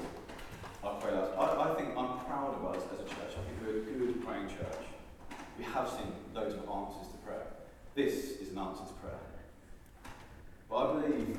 our 0.84 1.00
prayer 1.00 1.16
lives. 1.16 1.32
I, 1.38 1.72
I 1.72 1.76
think 1.76 1.90
I'm 1.90 2.18
proud 2.26 2.56
of 2.56 2.66
us 2.66 2.84
as 2.94 3.00
a 3.00 3.04
church. 3.04 3.34
I 3.38 3.42
think 3.44 3.58
we're 3.62 3.78
a 3.78 3.98
good 3.98 4.26
praying 4.26 4.48
church. 4.48 4.86
We 5.58 5.64
have 5.66 5.90
seen 5.90 6.12
loads 6.34 6.54
of 6.56 6.62
answers 6.62 7.12
to 7.12 7.18
prayer. 7.26 7.48
This 7.96 8.14
is 8.40 8.52
an 8.52 8.60
answer 8.60 8.84
to 8.86 8.94
prayer. 8.94 9.20
But 10.70 10.76
I 10.78 10.94
believe 10.94 11.38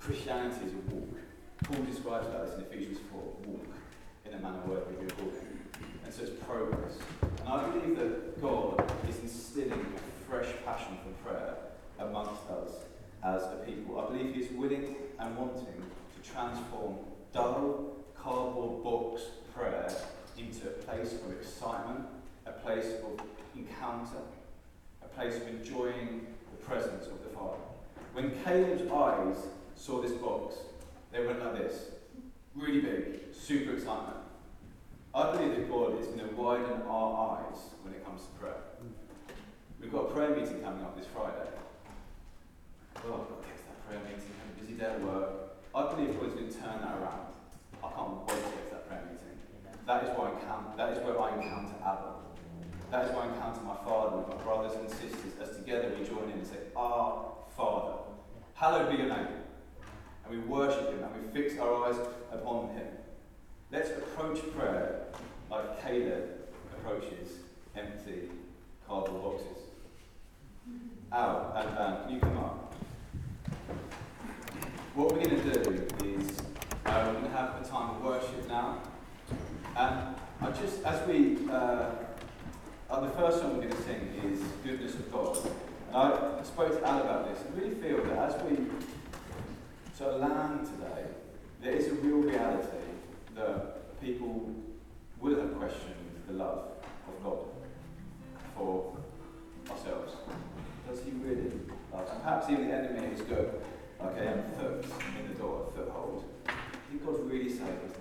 Christianity 0.00 0.66
is 0.66 0.72
a 0.72 0.94
walk. 0.94 1.18
Paul 1.64 1.84
describes 1.84 2.28
that 2.28 2.40
as 2.40 2.54
in 2.54 2.60
Ephesians 2.62 2.98
4 3.12 3.20
walk 3.46 3.66
in 4.26 4.34
a 4.34 4.38
manner 4.38 4.62
worthy 4.66 4.94
of 4.94 5.00
your 5.02 5.10
calling. 5.10 5.60
And 6.04 6.14
so 6.14 6.22
it's 6.22 6.44
progress. 6.44 6.98
And 7.40 7.48
I 7.48 7.68
believe 7.68 7.96
that 7.98 8.40
God 8.40 8.92
is 9.08 9.18
instilling 9.20 9.72
a 9.72 10.30
fresh 10.30 10.48
passion 10.64 10.98
for 11.04 11.28
prayer 11.28 11.54
amongst 11.98 12.48
us 12.50 12.70
as 13.22 13.42
a 13.42 13.62
people. 13.66 14.00
I 14.00 14.06
believe 14.06 14.34
He 14.34 14.42
is 14.42 14.47
willing 14.58 14.96
and 15.20 15.36
wanting 15.36 15.66
to 15.66 16.30
transform 16.30 16.96
dull, 17.32 17.96
cardboard 18.16 18.82
box 18.82 19.22
prayer 19.54 19.90
into 20.36 20.66
a 20.66 20.70
place 20.70 21.14
of 21.14 21.32
excitement, 21.32 22.06
a 22.46 22.52
place 22.52 22.86
of 23.04 23.20
encounter, 23.56 24.18
a 25.02 25.08
place 25.08 25.36
of 25.36 25.46
enjoying 25.46 26.26
the 26.50 26.64
presence 26.64 27.06
of 27.06 27.22
the 27.22 27.30
Father. 27.30 27.58
When 28.12 28.32
Caleb's 28.42 28.90
eyes 28.90 29.36
saw 29.76 30.02
this 30.02 30.12
box, 30.12 30.56
they 31.12 31.24
went 31.24 31.44
like 31.44 31.56
this 31.58 31.90
really 32.54 32.80
big, 32.80 33.20
super 33.32 33.74
excitement. 33.74 34.16
I 35.14 35.32
believe 35.32 35.56
that 35.56 35.70
God 35.70 36.00
is 36.00 36.06
going 36.08 36.20
to 36.20 36.34
widen 36.34 36.82
our 36.88 37.38
eyes 37.38 37.58
when 37.82 37.94
it 37.94 38.04
comes 38.04 38.22
to 38.22 38.28
prayer. 38.40 38.54
We've 39.80 39.92
got 39.92 40.10
a 40.10 40.12
prayer 40.12 40.30
meeting 40.30 40.60
coming 40.60 40.84
up 40.84 40.96
this 40.96 41.06
Friday. 41.06 41.48
Oh, 43.06 43.26
I've 43.88 43.94
got 43.94 44.04
to 44.04 44.10
get 44.10 44.20
to 44.20 44.28
that 44.28 44.28
prayer 44.28 44.28
meeting. 44.28 44.34
I'm 44.44 44.52
a 44.52 44.60
busy 44.60 44.74
day 44.74 44.84
at 44.84 45.00
work. 45.00 45.30
I 45.74 45.94
believe 45.94 46.20
God 46.20 46.28
is 46.28 46.34
going 46.34 46.48
to 46.48 46.54
turn 46.54 46.80
that 46.84 46.94
around. 47.00 47.32
I 47.82 47.88
can't 47.88 48.28
wait 48.28 48.36
to 48.36 48.50
get 48.52 48.68
to 48.68 48.74
that 48.76 48.88
prayer 48.88 49.04
meeting. 49.08 49.36
That 49.86 50.04
is 50.04 50.10
why 50.12 50.28
I 50.28 50.32
encounter, 50.36 50.76
that 50.76 50.92
is 50.92 50.98
where 51.04 51.20
I 51.20 51.34
encounter 51.34 51.74
Abba. 51.80 52.12
That 52.90 53.04
is 53.06 53.10
why 53.12 53.24
I 53.24 53.28
encounter 53.32 53.60
my 53.62 53.76
Father 53.84 54.18
with 54.18 54.28
my 54.28 54.42
brothers 54.44 54.76
and 54.76 54.90
sisters 54.90 55.32
as 55.40 55.56
together 55.56 55.92
we 55.98 56.04
join 56.04 56.24
in 56.24 56.38
and 56.38 56.46
say, 56.46 56.68
Our 56.76 57.32
Father, 57.56 57.96
hallowed 58.54 58.90
be 58.90 58.98
your 58.98 59.08
name. 59.08 59.28
And 60.26 60.36
we 60.36 60.38
worship 60.40 60.92
Him 60.92 61.04
and 61.04 61.24
we 61.24 61.32
fix 61.32 61.58
our 61.58 61.88
eyes 61.88 61.96
upon 62.30 62.76
Him. 62.76 62.88
Let's 63.72 63.90
approach 63.90 64.40
prayer 64.54 65.06
like 65.50 65.82
Caleb 65.82 66.28
approaches 66.76 67.40
empty 67.74 68.28
cardboard 68.86 69.22
boxes. 69.22 69.62
Al 71.10 71.54
and 71.56 71.70
Van, 71.70 72.02
can 72.04 72.14
you 72.14 72.20
come 72.20 72.36
up? 72.36 72.67
What 74.94 75.12
we're 75.12 75.24
going 75.24 75.42
to 75.42 75.52
do 75.52 75.70
is 76.04 76.38
uh, 76.86 77.04
we're 77.06 77.12
going 77.12 77.24
to 77.24 77.30
have 77.30 77.60
a 77.60 77.68
time 77.68 77.90
of 77.90 78.02
worship 78.02 78.48
now. 78.48 78.82
And 79.76 80.16
I 80.40 80.50
just, 80.60 80.82
as 80.84 81.06
we, 81.06 81.38
uh, 81.50 81.90
uh, 82.90 83.00
the 83.00 83.10
first 83.10 83.40
song 83.40 83.56
we're 83.56 83.68
going 83.68 83.76
to 83.76 83.82
sing 83.82 84.12
is 84.24 84.40
Goodness 84.64 84.94
of 84.94 85.12
God. 85.12 85.36
And 85.88 85.96
I 85.96 86.42
spoke 86.42 86.80
to 86.80 86.88
Al 86.88 87.02
about 87.02 87.32
this 87.32 87.44
and 87.44 87.62
really 87.62 87.74
feel 87.74 88.02
that 88.04 88.34
as 88.34 88.42
we 88.42 88.56
sort 89.96 90.14
of 90.14 90.20
land 90.20 90.66
today, 90.66 91.06
there 91.62 91.72
is 91.72 91.88
a 91.88 91.94
real 91.94 92.18
reality 92.18 92.68
that 93.34 94.00
people 94.00 94.54
will 95.20 95.40
have 95.40 95.56
questioned 95.58 95.94
the 96.26 96.34
love 96.34 96.64
of 97.08 97.24
God 97.24 97.38
for 98.56 98.96
ourselves. 99.70 100.14
Does 100.88 101.02
he 101.04 101.10
really 101.10 101.50
love? 101.92 102.08
And 102.10 102.22
perhaps 102.22 102.48
even 102.48 102.68
the 102.68 102.74
enemy 102.74 103.08
is 103.12 103.20
good. 103.20 103.60
Okay, 104.00 104.26
a 104.26 104.42
foot 104.58 104.86
in 105.20 105.28
the 105.32 105.38
door, 105.38 105.70
foothold. 105.76 106.24
Did 106.90 107.04
God 107.04 107.30
really 107.30 107.50
say 107.50 107.64
us? 107.64 107.98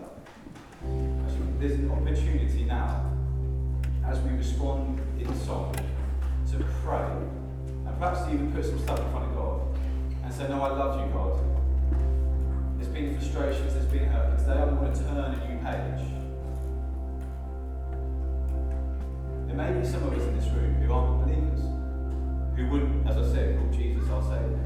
Actually, 0.84 1.48
there's 1.60 1.80
an 1.80 1.92
opportunity 1.92 2.64
now, 2.64 3.12
as 4.06 4.20
we 4.20 4.30
respond 4.38 5.02
in 5.20 5.28
song, 5.42 5.76
to 6.52 6.66
pray 6.86 7.12
and 7.86 8.00
perhaps 8.00 8.22
even 8.32 8.54
put 8.54 8.64
some 8.64 8.80
stuff 8.80 9.00
in 9.00 9.12
front 9.12 9.26
of 9.26 9.36
God 9.36 9.62
and 10.24 10.34
say, 10.34 10.48
No, 10.48 10.62
I 10.62 10.70
love 10.70 11.06
you, 11.06 11.12
God. 11.12 11.40
There's 12.78 12.88
been 12.88 13.20
frustrations, 13.20 13.74
there's 13.74 13.86
been 13.88 14.06
hurt. 14.06 14.38
Today 14.38 14.54
I 14.54 14.66
want 14.66 14.96
to 14.96 15.02
turn 15.02 15.18
a 15.18 15.30
new 15.46 15.58
page. 15.60 16.08
There 19.48 19.56
may 19.56 19.78
be 19.78 19.86
some 19.86 20.04
of 20.04 20.14
us 20.14 20.24
in 20.24 20.40
this 20.40 20.48
room 20.54 20.76
who 20.76 20.94
aren't 20.94 21.26
believers, 21.26 21.77
who 22.58 22.66
wouldn't, 22.66 23.08
as 23.08 23.16
I 23.16 23.34
said, 23.34 23.56
call 23.56 23.70
Jesus 23.70 24.10
our 24.10 24.24
Saviour. 24.24 24.58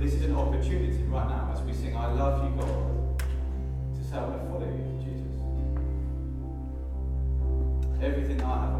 This 0.00 0.14
is 0.14 0.24
an 0.24 0.34
opportunity 0.34 1.02
right 1.04 1.28
now 1.28 1.52
as 1.54 1.60
we 1.60 1.74
sing, 1.74 1.94
I 1.94 2.10
love 2.14 2.42
you, 2.42 2.50
God, 2.58 3.18
to 3.18 4.02
say, 4.02 4.16
I 4.16 4.24
want 4.24 4.40
to 4.40 4.48
follow 4.48 4.64
you, 4.64 4.96
Jesus. 5.04 5.28
Everything 8.02 8.40
I 8.42 8.64
have, 8.64 8.74
I 8.74 8.78